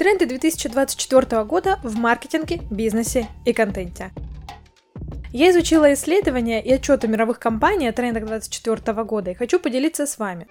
Тренды 0.00 0.24
2024 0.24 1.44
года 1.44 1.78
в 1.82 1.98
маркетинге, 1.98 2.62
бизнесе 2.70 3.28
и 3.44 3.52
контенте. 3.52 4.12
Я 5.30 5.50
изучила 5.50 5.92
исследования 5.92 6.64
и 6.64 6.72
отчеты 6.72 7.06
мировых 7.06 7.38
компаний 7.38 7.86
о 7.86 7.92
трендах 7.92 8.24
2024 8.24 9.04
года 9.04 9.32
и 9.32 9.34
хочу 9.34 9.60
поделиться 9.60 10.06
с 10.06 10.18
вами. 10.18 10.46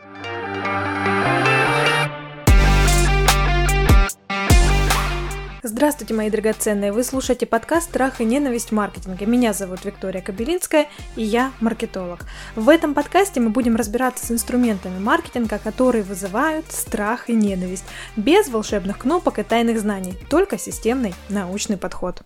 Здравствуйте, 5.72 6.16
мои 6.16 6.32
драгоценные! 6.32 6.92
Вы 6.92 7.04
слушаете 7.04 7.46
подкаст 7.46 7.90
«Страх 7.90 8.22
и 8.22 8.26
ненависть 8.26 8.70
в 8.70 8.72
маркетинге». 8.72 9.28
Меня 9.28 9.54
зовут 9.54 9.86
Виктория 9.86 10.20
Кабелинская, 10.20 10.88
и 11.16 11.22
я 11.22 11.52
маркетолог. 11.60 12.22
В 12.56 12.70
этом 12.70 12.96
подкасте 12.96 13.40
мы 13.40 13.52
будем 13.52 13.76
разбираться 13.76 14.26
с 14.26 14.32
инструментами 14.32 14.98
маркетинга, 14.98 15.60
которые 15.60 16.04
вызывают 16.04 16.72
страх 16.72 17.30
и 17.30 17.36
ненависть, 17.36 17.84
без 18.16 18.50
волшебных 18.50 18.98
кнопок 18.98 19.38
и 19.38 19.44
тайных 19.44 19.80
знаний, 19.80 20.16
только 20.32 20.58
системный 20.58 21.14
научный 21.30 21.78
подход. 21.78 22.24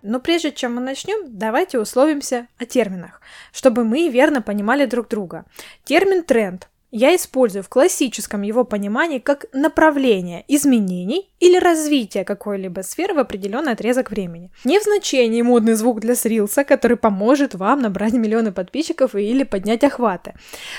Но 0.00 0.20
прежде 0.20 0.52
чем 0.52 0.76
мы 0.76 0.80
начнем, 0.80 1.36
давайте 1.36 1.80
условимся 1.80 2.46
о 2.58 2.66
терминах, 2.66 3.20
чтобы 3.52 3.82
мы 3.82 4.10
верно 4.10 4.40
понимали 4.42 4.86
друг 4.86 5.08
друга. 5.08 5.44
Термин 5.82 6.22
«тренд» 6.22 6.68
я 6.96 7.14
использую 7.14 7.62
в 7.62 7.68
классическом 7.68 8.40
его 8.40 8.64
понимании 8.64 9.18
как 9.18 9.44
направление 9.52 10.46
изменений 10.48 11.30
или 11.40 11.58
развития 11.58 12.24
какой-либо 12.24 12.80
сферы 12.80 13.12
в 13.12 13.18
определенный 13.18 13.72
отрезок 13.72 14.10
времени. 14.10 14.50
Не 14.64 14.80
в 14.80 14.82
значении 14.82 15.42
модный 15.42 15.74
звук 15.74 16.00
для 16.00 16.14
срилса, 16.14 16.64
который 16.64 16.96
поможет 16.96 17.54
вам 17.54 17.82
набрать 17.82 18.14
миллионы 18.14 18.50
подписчиков 18.50 19.14
или 19.14 19.42
поднять 19.42 19.84
охваты. 19.84 20.32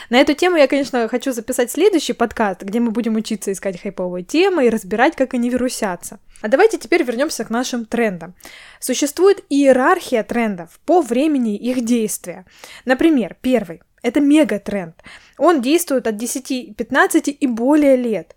На 0.10 0.18
эту 0.18 0.34
тему 0.34 0.58
я, 0.58 0.68
конечно, 0.68 1.08
хочу 1.08 1.34
записать 1.34 1.70
следующий 1.70 2.14
подкаст, 2.14 2.64
где 2.64 2.80
мы 2.80 2.90
будем 2.90 3.16
учиться 3.16 3.52
искать 3.52 3.80
хайповые 3.80 4.24
темы 4.24 4.66
и 4.66 4.70
разбирать, 4.70 5.16
как 5.16 5.36
они 5.36 5.52
вирусятся. 5.52 6.20
А 6.42 6.48
давайте 6.48 6.80
теперь 6.80 7.04
вернемся 7.04 7.46
к 7.46 7.52
нашим 7.52 7.86
трендам. 7.86 8.34
Существует 8.80 9.44
иерархия 9.50 10.24
трендов 10.24 10.80
по 10.84 11.02
времени 11.02 11.56
их 11.56 11.86
действия. 11.86 12.46
Например, 12.86 13.36
первый 13.40 13.82
это 14.08 14.20
мегатренд. 14.20 14.96
Он 15.38 15.62
действует 15.62 16.08
от 16.08 16.16
10-15 16.16 17.30
и 17.30 17.48
более 17.48 17.96
лет. 17.96 18.36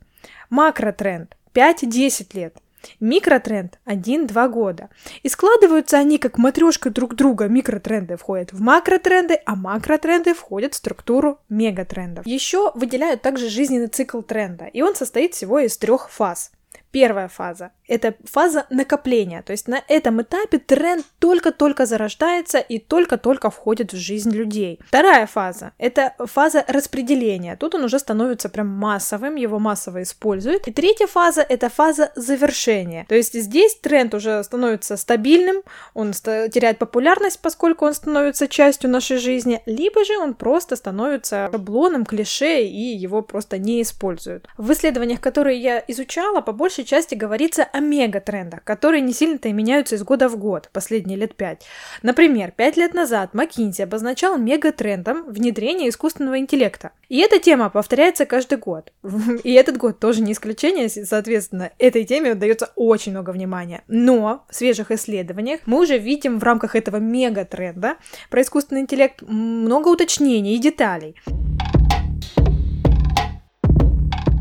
Макротренд 0.51 1.37
5-10 1.55 2.37
лет. 2.37 2.57
Микротренд 2.99 3.79
1-2 3.87 4.49
года. 4.49 4.89
И 5.23 5.29
складываются 5.29 5.99
они 5.99 6.19
как 6.19 6.39
матрешка 6.39 6.91
друг 6.91 7.15
друга. 7.15 7.47
Микротренды 7.47 8.17
входят 8.17 8.53
в 8.53 8.61
макротренды, 8.61 9.39
а 9.45 9.55
макротренды 9.55 10.35
входят 10.35 10.75
в 10.75 10.77
структуру 10.77 11.39
мегатрендов. 11.49 12.27
Еще 12.27 12.73
выделяют 12.75 13.23
также 13.23 13.49
жизненный 13.49 13.89
цикл 13.89 14.23
тренда, 14.23 14.65
и 14.65 14.83
он 14.83 14.95
состоит 14.95 15.35
всего 15.35 15.59
из 15.59 15.77
трех 15.77 16.11
фаз. 16.11 16.53
Первая 16.93 17.29
фаза– 17.29 17.71
это 17.87 18.15
фаза 18.25 18.67
накопления, 18.71 19.43
то 19.43 19.53
есть 19.53 19.69
на 19.69 19.81
этом 19.87 20.23
этапе 20.23 20.59
тренд 20.59 21.07
только-только 21.21 21.87
зарождается 21.87 22.59
и 22.59 22.79
только-только 22.79 23.51
входит 23.51 23.93
в 23.93 23.97
жизнь 23.97 24.31
людей. 24.31 24.81
Вторая 24.89 25.27
фаза– 25.27 25.73
это 25.79 26.15
фаза 26.19 26.65
распределения, 26.67 27.57
тут 27.57 27.77
он 27.77 27.85
уже 27.85 27.99
становится 27.99 28.49
прям 28.49 28.67
массовым, 28.67 29.37
его 29.37 29.59
массово 29.61 30.03
используют. 30.03 30.67
И 30.67 30.73
третья 30.73 31.07
фаза– 31.07 31.43
это 31.49 31.69
фаза 31.69 32.11
завершения, 32.17 33.07
то 33.09 33.15
есть 33.15 33.35
здесь 33.35 33.77
тренд 33.77 34.15
уже 34.15 34.43
становится 34.43 34.97
стабильным, 34.97 35.63
он 35.95 36.13
теряет 36.13 36.79
популярность, 36.79 37.41
поскольку 37.41 37.87
он 37.87 37.95
становится 37.95 38.49
частью 38.49 38.91
нашей 38.91 39.19
жизни, 39.19 39.63
либо 39.67 40.05
же 40.05 40.19
он 40.19 40.35
просто 40.35 40.75
становится 40.75 41.49
шаблоном, 41.53 42.05
клише 42.05 42.63
и 42.63 42.97
его 42.97 43.23
просто 43.23 43.59
не 43.59 43.83
используют. 43.83 44.49
В 44.59 44.73
исследованиях, 44.73 45.21
которые 45.21 45.61
я 45.61 45.85
изучала, 45.87 46.41
по 46.41 46.53
большей 46.53 46.80
части 46.85 47.15
говорится 47.15 47.65
о 47.65 47.81
мегатрендах, 47.81 48.65
которые 48.65 49.01
не 49.01 49.13
сильно-то 49.13 49.49
и 49.49 49.53
меняются 49.53 49.97
из 49.97 50.03
года 50.03 50.29
в 50.29 50.37
год, 50.37 50.69
последние 50.73 51.19
лет 51.19 51.35
пять. 51.35 51.65
Например, 52.03 52.51
пять 52.51 52.77
лет 52.77 52.95
назад 52.95 53.31
McKinsey 53.35 53.83
обозначал 53.83 54.39
мегатрендом 54.39 55.25
внедрение 55.27 55.89
искусственного 55.89 56.39
интеллекта. 56.39 56.93
И 57.09 57.19
эта 57.19 57.39
тема 57.39 57.71
повторяется 57.71 58.25
каждый 58.27 58.59
год. 58.59 58.93
И 59.45 59.53
этот 59.53 59.77
год 59.77 59.99
тоже 59.99 60.23
не 60.23 60.33
исключение, 60.33 60.89
соответственно, 60.89 61.71
этой 61.79 62.05
теме 62.05 62.35
дается 62.35 62.71
очень 62.77 63.13
много 63.13 63.31
внимания. 63.31 63.83
Но 63.89 64.45
в 64.49 64.55
свежих 64.55 64.91
исследованиях 64.91 65.61
мы 65.67 65.81
уже 65.81 65.99
видим 65.99 66.39
в 66.39 66.45
рамках 66.45 66.77
этого 66.77 66.97
мегатренда 66.97 67.97
про 68.31 68.43
искусственный 68.43 68.83
интеллект 68.83 69.23
много 69.23 69.89
уточнений 69.89 70.55
и 70.55 70.59
деталей. 70.59 71.17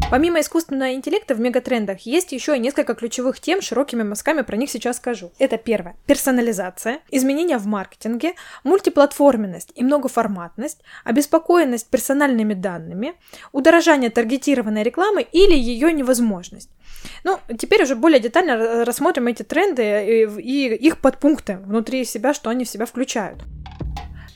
Помимо 0.10 0.40
искусственного 0.40 0.94
интеллекта 0.96 1.36
в 1.36 1.40
мегатрендах 1.40 2.00
есть 2.00 2.32
еще 2.32 2.58
несколько 2.58 2.96
ключевых 2.96 3.40
тем, 3.40 3.62
широкими 3.62 4.02
мазками 4.02 4.42
про 4.42 4.58
них 4.58 4.72
сейчас 4.72 4.98
скажу. 4.98 5.32
Это 5.38 5.60
первое. 5.60 5.98
Персонализация, 6.08 7.02
изменения 7.12 7.60
в 7.60 7.68
маркетинге, 7.68 8.34
мультиплатформенность 8.64 9.72
и 9.76 9.84
многоформатность, 9.84 10.82
обеспокоенность 11.04 11.92
персональными 11.92 12.56
данными, 12.56 13.14
удорожание 13.52 14.10
таргетированной 14.10 14.82
рекламы 14.82 15.22
или 15.22 15.54
ее 15.54 15.94
невозможность. 15.94 16.72
Ну, 17.24 17.38
теперь 17.60 17.84
уже 17.84 17.96
более 17.96 18.20
детально 18.20 18.84
рассмотрим 18.86 19.28
эти 19.28 19.44
тренды 19.44 20.26
и 20.42 20.76
их 20.76 21.02
подпункты 21.02 21.58
внутри 21.58 22.04
себя, 22.04 22.34
что 22.34 22.50
они 22.50 22.66
в 22.66 22.70
себя 22.70 22.88
включают. 22.88 23.44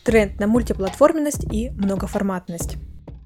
Тренд 0.03 0.40
на 0.40 0.45
мультиплатформенность 0.45 1.51
и 1.51 1.72
многоформатность. 1.72 2.75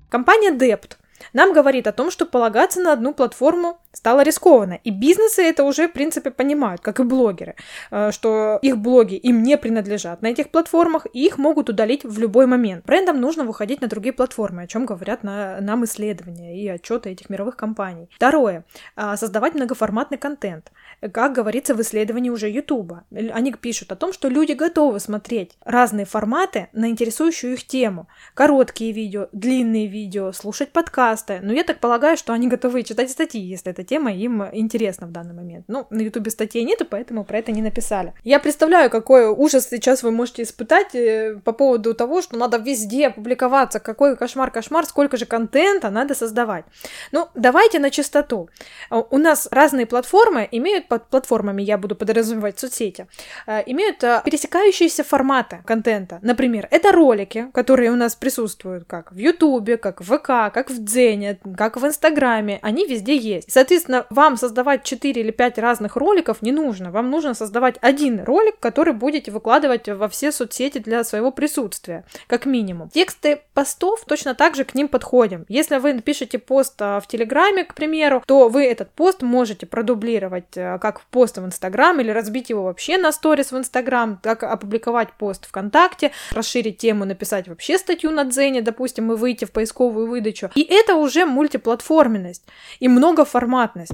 Компания 0.09 0.51
Dept 0.51 0.93
нам 1.33 1.53
говорит 1.53 1.87
о 1.87 1.91
том, 1.91 2.11
что 2.11 2.25
полагаться 2.25 2.81
на 2.81 2.93
одну 2.93 3.13
платформу 3.13 3.79
стало 3.91 4.21
рискованно. 4.21 4.79
И 4.83 4.91
бизнесы 4.91 5.41
это 5.41 5.63
уже, 5.63 5.87
в 5.87 5.93
принципе, 5.93 6.31
понимают, 6.31 6.81
как 6.81 6.99
и 6.99 7.03
блогеры, 7.03 7.55
э, 7.91 8.11
что 8.11 8.59
их 8.61 8.77
блоги 8.77 9.15
им 9.15 9.43
не 9.43 9.57
принадлежат 9.57 10.21
на 10.21 10.27
этих 10.27 10.49
платформах, 10.49 11.07
и 11.13 11.25
их 11.25 11.37
могут 11.37 11.69
удалить 11.69 12.03
в 12.03 12.19
любой 12.19 12.45
момент. 12.45 12.85
Брендам 12.85 13.19
нужно 13.19 13.43
выходить 13.43 13.81
на 13.81 13.87
другие 13.87 14.13
платформы, 14.13 14.63
о 14.63 14.67
чем 14.67 14.85
говорят 14.85 15.23
на, 15.23 15.59
нам 15.61 15.83
исследования 15.85 16.61
и 16.61 16.67
отчеты 16.67 17.09
этих 17.09 17.29
мировых 17.29 17.55
компаний. 17.55 18.09
Второе. 18.15 18.65
А, 18.95 19.17
создавать 19.17 19.55
многоформатный 19.55 20.17
контент. 20.17 20.71
Как 21.13 21.33
говорится 21.33 21.75
в 21.75 21.81
исследовании 21.81 22.29
уже 22.29 22.49
Ютуба. 22.49 23.05
Они 23.11 23.53
пишут 23.53 23.91
о 23.91 23.95
том, 23.95 24.13
что 24.13 24.29
люди 24.29 24.53
готовы 24.53 24.99
смотреть 24.99 25.57
разные 25.63 26.05
форматы 26.05 26.69
на 26.73 26.89
интересующую 26.89 27.53
их 27.53 27.65
тему. 27.65 28.07
Короткие 28.33 28.91
видео, 28.91 29.27
длинные 29.31 29.87
видео, 29.87 30.31
слушать 30.31 30.71
подкасты. 30.71 31.39
Но 31.43 31.53
я 31.53 31.63
так 31.63 31.79
полагаю, 31.79 32.17
что 32.17 32.33
они 32.33 32.47
готовы 32.47 32.83
читать 32.83 33.11
статьи, 33.11 33.41
если 33.41 33.71
это 33.71 33.83
тема 33.83 34.11
им 34.11 34.43
интересна 34.51 35.07
в 35.07 35.11
данный 35.11 35.35
момент. 35.35 35.65
Ну, 35.67 35.85
на 35.91 36.01
Ютубе 36.01 36.31
статей 36.31 36.63
нету, 36.63 36.85
поэтому 36.89 37.23
про 37.23 37.37
это 37.37 37.51
не 37.51 37.61
написали. 37.61 38.13
Я 38.23 38.39
представляю, 38.39 38.89
какой 38.89 39.27
ужас 39.27 39.67
сейчас 39.69 40.01
вы 40.01 40.11
можете 40.11 40.43
испытать 40.43 40.95
э, 40.95 41.39
по 41.43 41.51
поводу 41.51 41.93
того, 41.93 42.21
что 42.21 42.37
надо 42.37 42.57
везде 42.57 43.09
публиковаться, 43.09 43.79
какой 43.79 44.15
кошмар-кошмар, 44.15 44.85
сколько 44.85 45.17
же 45.17 45.25
контента 45.25 45.89
надо 45.89 46.15
создавать. 46.15 46.65
Ну, 47.11 47.27
давайте 47.35 47.79
на 47.79 47.91
чистоту. 47.91 48.49
А, 48.89 48.99
у 48.99 49.17
нас 49.17 49.47
разные 49.51 49.85
платформы 49.85 50.47
имеют 50.51 50.86
под 50.87 51.07
платформами, 51.07 51.61
я 51.61 51.77
буду 51.77 51.95
подразумевать 51.95 52.59
соцсети, 52.59 53.07
э, 53.45 53.63
имеют 53.65 54.03
э, 54.03 54.21
пересекающиеся 54.25 55.03
форматы 55.03 55.59
контента. 55.65 56.19
Например, 56.21 56.67
это 56.71 56.91
ролики, 56.91 57.47
которые 57.53 57.91
у 57.91 57.95
нас 57.95 58.15
присутствуют 58.15 58.85
как 58.85 59.11
в 59.11 59.17
Ютубе, 59.17 59.77
как 59.77 60.01
в 60.01 60.17
ВК, 60.17 60.53
как 60.53 60.69
в 60.69 60.83
Дзене, 60.83 61.39
как 61.57 61.77
в 61.77 61.85
Инстаграме. 61.85 62.59
Они 62.61 62.85
везде 62.85 63.17
есть. 63.17 63.51
Соответственно, 63.51 64.05
вам 64.09 64.37
создавать 64.37 64.83
4 64.83 65.21
или 65.21 65.31
5 65.31 65.57
разных 65.57 65.95
роликов 65.95 66.41
не 66.41 66.51
нужно. 66.51 66.91
Вам 66.91 67.09
нужно 67.09 67.33
создавать 67.33 67.75
один 67.81 68.23
ролик, 68.23 68.59
который 68.59 68.93
будете 68.93 69.31
выкладывать 69.31 69.89
во 69.89 70.07
все 70.09 70.31
соцсети 70.31 70.79
для 70.79 71.03
своего 71.03 71.31
присутствия, 71.31 72.05
как 72.27 72.45
минимум. 72.45 72.89
Тексты 72.89 73.41
постов 73.53 74.03
точно 74.05 74.35
так 74.35 74.55
же 74.55 74.63
к 74.63 74.75
ним 74.75 74.87
подходим. 74.87 75.45
Если 75.49 75.77
вы 75.77 75.99
пишете 76.01 76.39
пост 76.39 76.75
а, 76.79 76.99
в 76.99 77.07
Телеграме, 77.07 77.63
к 77.63 77.73
примеру, 77.73 78.23
то 78.25 78.49
вы 78.49 78.65
этот 78.65 78.91
пост 78.91 79.21
можете 79.21 79.65
продублировать 79.65 80.57
как 80.77 81.01
пост 81.01 81.37
в 81.37 81.45
Инстаграм 81.45 81.99
или 81.99 82.11
разбить 82.11 82.49
его 82.49 82.63
вообще 82.63 82.97
на 82.97 83.11
сторис 83.11 83.51
в 83.51 83.57
Инстаграм, 83.57 84.19
как 84.21 84.43
опубликовать 84.43 85.13
пост 85.13 85.47
ВКонтакте, 85.47 86.11
расширить 86.31 86.77
тему, 86.77 87.05
написать 87.05 87.47
вообще 87.47 87.77
статью 87.77 88.11
на 88.11 88.23
Дзене, 88.23 88.61
допустим, 88.61 89.11
и 89.11 89.15
выйти 89.15 89.45
в 89.45 89.51
поисковую 89.51 90.07
выдачу. 90.07 90.51
И 90.55 90.61
это 90.61 90.95
уже 90.95 91.25
мультиплатформенность 91.25 92.43
и 92.79 92.87
много 92.87 93.25
форматов 93.25 93.47
форматность. 93.47 93.93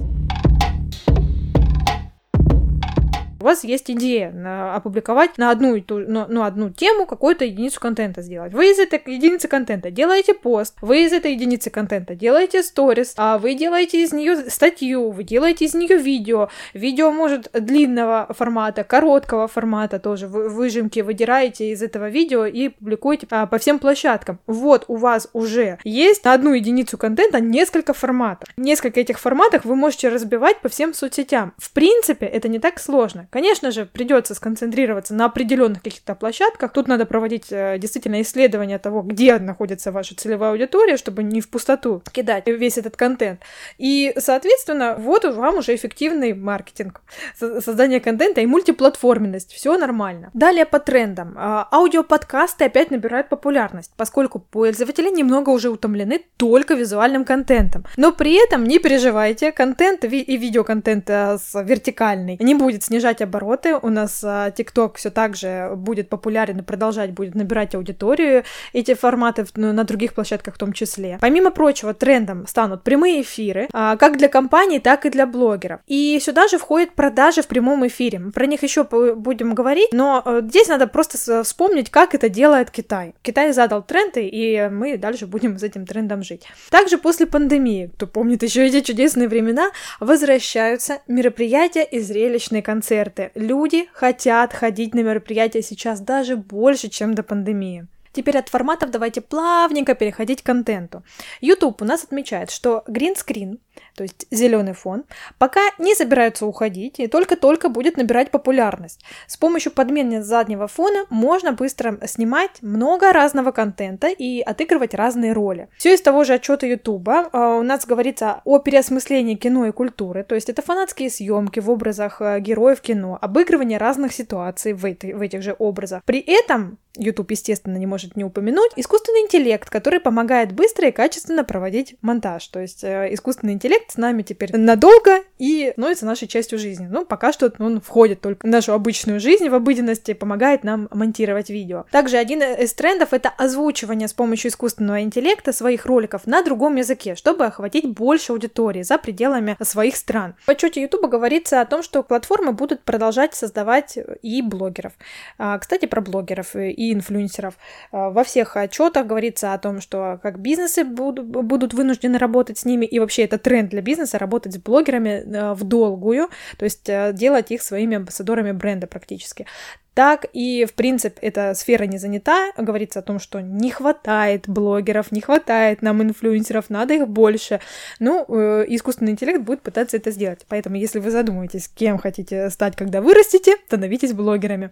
У 3.44 3.46
вас 3.46 3.62
есть 3.62 3.90
идея 3.90 4.30
на, 4.30 4.74
опубликовать 4.74 5.36
на 5.36 5.50
одну, 5.50 5.78
ту, 5.82 5.98
ну, 5.98 6.24
ну, 6.30 6.44
одну 6.44 6.70
тему 6.70 7.04
какую-то 7.04 7.44
единицу 7.44 7.78
контента 7.78 8.22
сделать. 8.22 8.54
Вы 8.54 8.70
из 8.70 8.78
этой 8.78 9.02
единицы 9.04 9.48
контента 9.48 9.90
делаете 9.90 10.32
пост, 10.32 10.78
вы 10.80 11.04
из 11.04 11.12
этой 11.12 11.34
единицы 11.34 11.68
контента 11.68 12.14
делаете 12.14 12.62
сторис, 12.62 13.12
а 13.18 13.36
вы 13.36 13.52
делаете 13.52 14.02
из 14.02 14.14
нее 14.14 14.48
статью, 14.48 15.10
вы 15.10 15.24
делаете 15.24 15.66
из 15.66 15.74
нее 15.74 15.98
видео. 15.98 16.48
Видео 16.72 17.10
может 17.10 17.50
длинного 17.52 18.28
формата, 18.30 18.82
короткого 18.82 19.46
формата 19.46 19.98
тоже. 19.98 20.26
Вы 20.26 20.48
выжимки 20.48 21.00
выдираете 21.00 21.70
из 21.70 21.82
этого 21.82 22.08
видео 22.08 22.46
и 22.46 22.70
публикуете 22.70 23.26
а, 23.30 23.44
по 23.44 23.58
всем 23.58 23.78
площадкам. 23.78 24.38
Вот 24.46 24.86
у 24.88 24.96
вас 24.96 25.28
уже 25.34 25.76
есть 25.84 26.24
на 26.24 26.32
одну 26.32 26.54
единицу 26.54 26.96
контента 26.96 27.40
несколько 27.40 27.92
форматов. 27.92 28.48
Несколько 28.56 29.00
этих 29.00 29.20
форматов 29.20 29.66
вы 29.66 29.76
можете 29.76 30.08
разбивать 30.08 30.62
по 30.62 30.70
всем 30.70 30.94
соцсетям. 30.94 31.52
В 31.58 31.70
принципе, 31.72 32.24
это 32.24 32.48
не 32.48 32.58
так 32.58 32.80
сложно. 32.80 33.28
Конечно 33.34 33.72
же, 33.72 33.84
придется 33.84 34.32
сконцентрироваться 34.32 35.12
на 35.12 35.24
определенных 35.24 35.82
каких-то 35.82 36.14
площадках. 36.14 36.72
Тут 36.72 36.86
надо 36.86 37.04
проводить 37.04 37.46
э, 37.50 37.78
действительно 37.80 38.22
исследование 38.22 38.78
того, 38.78 39.02
где 39.02 39.40
находится 39.40 39.90
ваша 39.90 40.14
целевая 40.14 40.52
аудитория, 40.52 40.96
чтобы 40.96 41.24
не 41.24 41.40
в 41.40 41.48
пустоту 41.48 42.00
кидать 42.12 42.46
весь 42.46 42.78
этот 42.78 42.96
контент. 42.96 43.40
И, 43.76 44.14
соответственно, 44.18 44.94
вот 44.96 45.24
вам 45.24 45.56
уже 45.56 45.74
эффективный 45.74 46.32
маркетинг, 46.32 47.00
создание 47.36 47.98
контента 47.98 48.40
и 48.40 48.46
мультиплатформенность. 48.46 49.52
Все 49.52 49.76
нормально. 49.76 50.30
Далее 50.32 50.64
по 50.64 50.78
трендам. 50.78 51.34
А, 51.36 51.66
аудиоподкасты 51.72 52.66
опять 52.66 52.92
набирают 52.92 53.28
популярность, 53.28 53.90
поскольку 53.96 54.38
пользователи 54.38 55.10
немного 55.10 55.50
уже 55.50 55.70
утомлены 55.70 56.22
только 56.36 56.74
визуальным 56.74 57.24
контентом. 57.24 57.84
Но 57.96 58.12
при 58.12 58.34
этом 58.34 58.62
не 58.62 58.78
переживайте, 58.78 59.50
контент 59.50 60.04
и 60.04 60.36
видеоконтент 60.36 61.10
э, 61.10 61.36
вертикальный 61.64 62.36
не 62.38 62.54
будет 62.54 62.84
снижать 62.84 63.23
обороты. 63.24 63.76
У 63.76 63.88
нас 63.88 64.22
э, 64.22 64.52
TikTok 64.56 64.96
все 64.96 65.10
так 65.10 65.36
же 65.36 65.72
будет 65.76 66.08
популярен 66.08 66.58
и 66.58 66.62
продолжать 66.62 67.10
будет 67.10 67.34
набирать 67.34 67.74
аудиторию. 67.74 68.44
Эти 68.72 68.94
форматы 68.94 69.44
ну, 69.56 69.72
на 69.72 69.84
других 69.84 70.14
площадках 70.14 70.54
в 70.54 70.58
том 70.58 70.72
числе. 70.72 71.18
Помимо 71.20 71.50
прочего, 71.50 71.94
трендом 71.94 72.46
станут 72.46 72.82
прямые 72.82 73.22
эфиры, 73.22 73.68
а, 73.72 73.96
как 73.96 74.16
для 74.16 74.28
компаний, 74.28 74.78
так 74.78 75.06
и 75.06 75.10
для 75.10 75.26
блогеров. 75.26 75.80
И 75.86 76.18
сюда 76.20 76.48
же 76.48 76.58
входят 76.58 76.94
продажи 76.94 77.42
в 77.42 77.46
прямом 77.46 77.86
эфире. 77.86 78.20
Про 78.32 78.46
них 78.46 78.62
еще 78.62 78.84
будем 78.84 79.54
говорить, 79.54 79.90
но 79.92 80.22
э, 80.24 80.42
здесь 80.48 80.68
надо 80.68 80.86
просто 80.86 81.42
вспомнить, 81.42 81.90
как 81.90 82.14
это 82.14 82.28
делает 82.28 82.70
Китай. 82.70 83.14
Китай 83.22 83.52
задал 83.52 83.82
тренды, 83.82 84.26
и 84.26 84.68
мы 84.68 84.96
дальше 84.96 85.26
будем 85.26 85.58
с 85.58 85.62
этим 85.62 85.86
трендом 85.86 86.22
жить. 86.22 86.46
Также 86.70 86.98
после 86.98 87.26
пандемии, 87.26 87.90
кто 87.94 88.06
помнит 88.06 88.42
еще 88.42 88.66
эти 88.66 88.80
чудесные 88.80 89.28
времена, 89.28 89.70
возвращаются 90.00 90.98
мероприятия 91.08 91.84
и 91.84 92.00
зрелищные 92.00 92.62
концерты. 92.62 93.03
Люди 93.34 93.88
хотят 93.92 94.52
ходить 94.52 94.94
на 94.94 95.00
мероприятия 95.00 95.62
сейчас 95.62 96.00
даже 96.00 96.36
больше, 96.36 96.88
чем 96.88 97.14
до 97.14 97.22
пандемии. 97.22 97.86
Теперь 98.14 98.38
от 98.38 98.48
форматов 98.48 98.90
давайте 98.90 99.20
плавненько 99.20 99.96
переходить 99.96 100.42
к 100.42 100.46
контенту. 100.46 101.02
YouTube 101.40 101.82
у 101.82 101.84
нас 101.84 102.04
отмечает, 102.04 102.50
что 102.52 102.84
green 102.86 103.16
screen 103.16 103.58
то 103.94 104.02
есть 104.02 104.26
зеленый 104.30 104.72
фон, 104.72 105.04
пока 105.38 105.60
не 105.78 105.94
собираются 105.94 106.46
уходить 106.46 106.98
и 106.98 107.06
только-только 107.06 107.68
будет 107.68 107.96
набирать 107.96 108.30
популярность. 108.30 109.04
С 109.26 109.36
помощью 109.36 109.72
подмены 109.72 110.22
заднего 110.22 110.66
фона 110.66 111.06
можно 111.10 111.52
быстро 111.52 111.98
снимать 112.06 112.62
много 112.62 113.12
разного 113.12 113.52
контента 113.52 114.08
и 114.08 114.40
отыгрывать 114.40 114.94
разные 114.94 115.32
роли. 115.32 115.68
Все 115.78 115.94
из 115.94 116.02
того 116.02 116.24
же 116.24 116.34
отчета 116.34 116.66
YouTube 116.66 117.08
а, 117.08 117.56
у 117.56 117.62
нас 117.62 117.86
говорится 117.86 118.40
о 118.44 118.58
переосмыслении 118.58 119.34
кино 119.36 119.66
и 119.66 119.72
культуры, 119.72 120.24
то 120.24 120.34
есть 120.34 120.48
это 120.48 120.62
фанатские 120.62 121.10
съемки 121.10 121.60
в 121.60 121.70
образах 121.70 122.20
а, 122.20 122.40
героев 122.40 122.80
кино, 122.80 123.18
обыгрывание 123.20 123.78
разных 123.78 124.12
ситуаций 124.12 124.72
в, 124.72 124.84
этой, 124.84 125.12
в 125.12 125.20
этих 125.20 125.42
же 125.42 125.54
образах. 125.58 126.02
При 126.04 126.20
этом 126.20 126.78
YouTube, 126.96 127.32
естественно, 127.32 127.76
не 127.76 127.86
может 127.86 128.16
не 128.16 128.24
упомянуть 128.24 128.70
искусственный 128.76 129.22
интеллект, 129.22 129.68
который 129.68 129.98
помогает 129.98 130.52
быстро 130.52 130.88
и 130.88 130.92
качественно 130.92 131.42
проводить 131.42 131.96
монтаж. 132.02 132.46
То 132.48 132.60
есть 132.60 132.84
э, 132.84 133.08
искусственный 133.12 133.54
интеллект 133.54 133.63
с 133.88 133.96
нами 133.96 134.22
теперь 134.22 134.56
надолго 134.56 135.22
и 135.38 135.72
становится 135.94 136.06
нашей 136.06 136.28
частью 136.28 136.58
жизни. 136.58 136.88
Ну, 136.90 137.04
пока 137.04 137.32
что 137.32 137.52
он 137.58 137.80
входит 137.80 138.20
только 138.20 138.46
в 138.46 138.50
нашу 138.50 138.72
обычную 138.72 139.20
жизнь, 139.20 139.48
в 139.48 139.54
обыденности, 139.54 140.14
помогает 140.14 140.64
нам 140.64 140.88
монтировать 140.90 141.50
видео. 141.50 141.84
Также 141.90 142.16
один 142.16 142.42
из 142.42 142.72
трендов— 142.74 143.08
это 143.12 143.28
озвучивание 143.28 144.08
с 144.08 144.12
помощью 144.12 144.50
искусственного 144.50 145.02
интеллекта 145.02 145.52
своих 145.52 145.86
роликов 145.86 146.26
на 146.26 146.42
другом 146.42 146.76
языке, 146.76 147.14
чтобы 147.14 147.46
охватить 147.46 147.86
больше 147.86 148.32
аудитории 148.32 148.82
за 148.82 148.98
пределами 148.98 149.56
своих 149.62 149.96
стран. 149.96 150.34
В 150.46 150.48
отчете 150.48 150.82
YouTube 150.82 151.06
говорится 151.06 151.60
о 151.60 151.66
том, 151.66 151.82
что 151.82 152.02
платформы 152.02 152.52
будут 152.52 152.82
продолжать 152.82 153.34
создавать 153.34 153.98
и 154.22 154.42
блогеров. 154.42 154.92
А, 155.38 155.58
кстати, 155.58 155.86
про 155.86 156.00
блогеров 156.00 156.56
и 156.56 156.92
инфлюенсеров. 156.92 157.54
А, 157.92 158.10
во 158.10 158.24
всех 158.24 158.56
отчетах 158.56 159.06
говорится 159.06 159.52
о 159.52 159.58
том, 159.58 159.80
что 159.80 160.18
как 160.22 160.38
бизнесы 160.38 160.84
будут 160.84 161.74
вынуждены 161.74 162.18
работать 162.18 162.58
с 162.58 162.64
ними, 162.64 162.86
и 162.86 162.98
вообще 162.98 163.22
это 163.22 163.38
тренд 163.38 163.53
для 163.62 163.82
бизнеса 163.82 164.18
работать 164.18 164.54
с 164.54 164.58
блогерами 164.58 165.24
э, 165.24 165.54
в 165.54 165.64
долгую, 165.64 166.28
то 166.58 166.64
есть 166.64 166.88
э, 166.88 167.12
делать 167.12 167.50
их 167.50 167.62
своими 167.62 167.96
амбассадорами 167.96 168.52
бренда 168.52 168.86
практически 168.86 169.46
так 169.94 170.26
и, 170.32 170.64
в 170.64 170.74
принципе, 170.74 171.16
эта 171.20 171.54
сфера 171.54 171.84
не 171.84 171.98
занята. 171.98 172.50
Говорится 172.58 172.98
о 172.98 173.02
том, 173.02 173.20
что 173.20 173.40
не 173.40 173.70
хватает 173.70 174.48
блогеров, 174.48 175.12
не 175.12 175.20
хватает 175.20 175.82
нам 175.82 176.02
инфлюенсеров, 176.02 176.68
надо 176.68 176.94
их 176.94 177.08
больше. 177.08 177.60
Ну, 178.00 178.24
э, 178.28 178.64
искусственный 178.68 179.12
интеллект 179.12 179.40
будет 179.40 179.62
пытаться 179.62 179.96
это 179.96 180.10
сделать. 180.10 180.44
Поэтому, 180.48 180.76
если 180.76 180.98
вы 180.98 181.10
задумаетесь, 181.10 181.68
кем 181.68 181.98
хотите 181.98 182.50
стать, 182.50 182.76
когда 182.76 183.00
вырастете, 183.00 183.56
становитесь 183.66 184.12
блогерами. 184.12 184.70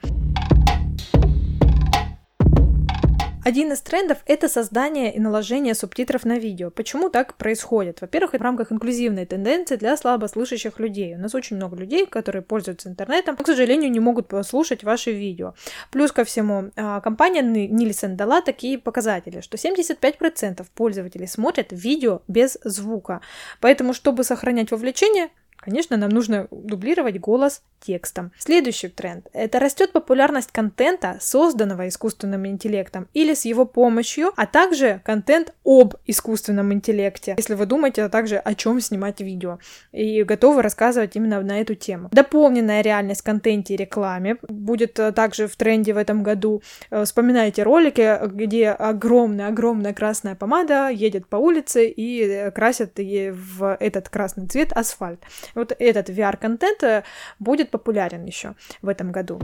Один 3.44 3.72
из 3.72 3.80
трендов— 3.80 4.18
это 4.26 4.48
создание 4.48 5.12
и 5.12 5.18
наложение 5.18 5.74
субтитров 5.74 6.24
на 6.24 6.38
видео. 6.38 6.70
Почему 6.70 7.08
так 7.08 7.34
происходит? 7.34 8.00
Во-первых, 8.00 8.34
в 8.34 8.40
рамках 8.40 8.70
инклюзивной 8.70 9.26
тенденции 9.26 9.74
для 9.74 9.96
слабослышащих 9.96 10.78
людей. 10.78 11.16
У 11.16 11.18
нас 11.18 11.34
очень 11.34 11.56
много 11.56 11.76
людей, 11.76 12.06
которые 12.06 12.42
пользуются 12.42 12.88
интернетом, 12.88 13.34
но, 13.36 13.42
к 13.42 13.46
сожалению, 13.48 13.90
не 13.90 13.98
могут 13.98 14.28
послушать 14.28 14.84
ваши 14.84 15.10
видео. 15.10 15.54
Плюс 15.90 16.12
ко 16.12 16.22
всему, 16.22 16.70
а, 16.76 17.00
компания 17.00 17.42
Nielsen 17.42 18.14
дала 18.14 18.42
такие 18.42 18.78
показатели, 18.78 19.40
что 19.40 19.56
75% 19.56 20.64
пользователей 20.72 21.26
смотрят 21.26 21.68
видео 21.72 22.22
без 22.28 22.58
звука. 22.62 23.22
Поэтому, 23.60 23.92
чтобы 23.92 24.22
сохранять 24.22 24.70
вовлечение, 24.70 25.30
Конечно, 25.62 25.96
нам 25.96 26.10
нужно 26.10 26.48
дублировать 26.50 27.20
голос 27.20 27.62
текстом. 27.80 28.32
Следующий 28.38 28.88
тренд– 28.88 29.28
это 29.32 29.60
растет 29.60 29.92
популярность 29.92 30.50
контента, 30.50 31.18
созданного 31.20 31.86
искусственным 31.88 32.46
интеллектом 32.46 33.08
или 33.14 33.34
с 33.34 33.44
его 33.44 33.64
помощью, 33.64 34.32
а 34.36 34.46
также 34.46 35.00
контент 35.04 35.54
об 35.64 35.94
искусственном 36.06 36.72
интеллекте, 36.72 37.34
если 37.36 37.54
вы 37.54 37.66
думаете 37.66 38.02
а 38.02 38.08
также 38.08 38.38
о 38.38 38.54
чем 38.54 38.80
снимать 38.80 39.20
видео 39.20 39.58
и 39.92 40.24
готовы 40.24 40.62
рассказывать 40.62 41.14
именно 41.14 41.40
на 41.40 41.60
эту 41.60 41.76
тему. 41.76 42.08
Дополненная 42.12 42.82
реальность 42.82 43.20
в 43.20 43.24
контенте 43.24 43.74
и 43.74 43.76
рекламе 43.76 44.38
будет 44.48 44.98
э, 44.98 45.12
также 45.12 45.46
в 45.46 45.54
тренде 45.54 45.92
в 45.92 45.96
этом 45.96 46.24
году. 46.24 46.62
Э, 46.90 47.04
вспоминайте 47.04 47.62
ролики, 47.62 48.18
где 48.26 48.70
огромная-огромная 48.70 49.94
красная 49.94 50.34
помада 50.34 50.88
едет 50.88 51.28
по 51.28 51.36
улице 51.36 51.86
и 51.88 52.22
э, 52.22 52.50
красит 52.50 52.92
в 52.96 53.76
этот 53.78 54.08
красный 54.08 54.48
цвет 54.48 54.72
асфальт. 54.72 55.20
Вот 55.54 55.72
этот 55.78 56.08
VR-контент 56.08 56.82
э, 56.82 57.04
будет 57.38 57.70
популярен 57.70 58.24
еще 58.24 58.54
в 58.82 58.88
этом 58.88 59.12
году. 59.12 59.40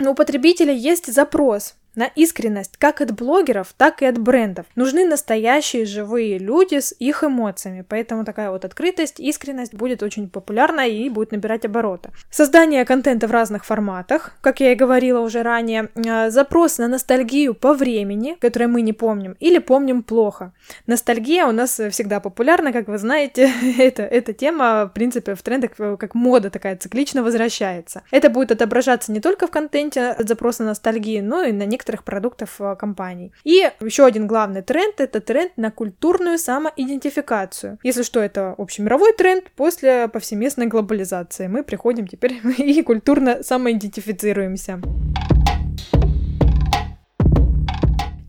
У 0.00 0.14
потребителя 0.14 0.72
есть 0.72 1.12
запрос 1.12 1.76
на 1.96 2.06
искренность 2.06 2.76
как 2.78 3.00
от 3.00 3.12
блогеров, 3.12 3.74
так 3.76 4.02
и 4.02 4.06
от 4.06 4.18
брендов. 4.18 4.66
Нужны 4.76 5.04
настоящие 5.04 5.84
живые 5.84 6.38
люди 6.38 6.80
с 6.80 6.94
их 6.98 7.24
эмоциями, 7.24 7.84
поэтому 7.88 8.24
такая 8.24 8.50
вот 8.50 8.64
открытость, 8.64 9.20
искренность 9.20 9.74
будет 9.74 10.02
очень 10.02 10.28
популярна 10.28 10.86
и 10.86 11.08
будет 11.08 11.32
набирать 11.32 11.64
обороты. 11.64 12.10
Создание 12.30 12.84
контента 12.84 13.26
в 13.26 13.30
разных 13.30 13.64
форматах, 13.64 14.32
как 14.40 14.60
я 14.60 14.72
и 14.72 14.74
говорила 14.74 15.20
уже 15.20 15.42
ранее, 15.42 15.88
э, 15.94 16.30
запрос 16.30 16.78
на 16.78 16.88
ностальгию 16.88 17.54
по 17.54 17.74
времени, 17.74 18.36
которое 18.40 18.68
мы 18.68 18.82
не 18.82 18.92
помним, 18.92 19.36
или 19.40 19.58
помним 19.58 20.02
плохо. 20.02 20.52
Ностальгия 20.86 21.46
у 21.46 21.52
нас 21.52 21.80
всегда 21.90 22.20
популярна, 22.20 22.72
как 22.72 22.88
вы 22.88 22.98
знаете, 22.98 23.50
это, 23.78 24.02
эта 24.02 24.32
тема, 24.32 24.86
в 24.86 24.94
принципе, 24.94 25.34
в 25.34 25.42
трендах 25.42 25.70
э, 25.78 25.96
как 25.96 26.14
мода 26.14 26.50
такая 26.50 26.76
циклично 26.76 27.22
возвращается. 27.22 28.02
Это 28.10 28.30
будет 28.30 28.52
отображаться 28.52 29.12
не 29.12 29.20
только 29.20 29.46
в 29.46 29.50
контенте 29.50 30.08
от 30.08 30.28
запроса 30.28 30.64
ностальгии, 30.64 31.20
но 31.20 31.42
и 31.42 31.52
на 31.52 31.64
некоторых 31.64 31.83
некоторых 31.84 32.04
продуктов 32.04 32.60
э, 32.60 32.76
компаний. 32.76 33.32
И 33.44 33.70
еще 33.80 34.06
один 34.06 34.26
главный 34.26 34.62
тренд— 34.62 34.94
это 35.00 35.20
тренд 35.20 35.56
на 35.56 35.70
культурную 35.70 36.38
самоидентификацию. 36.38 37.78
Если 37.82 38.02
что, 38.02 38.20
это 38.20 38.54
общемировой 38.56 39.12
тренд 39.12 39.50
после 39.56 40.08
повсеместной 40.08 40.66
глобализации. 40.66 41.46
Мы 41.46 41.62
приходим 41.62 42.06
теперь 42.06 42.40
и 42.58 42.82
культурно 42.82 43.42
самоидентифицируемся. 43.42 44.80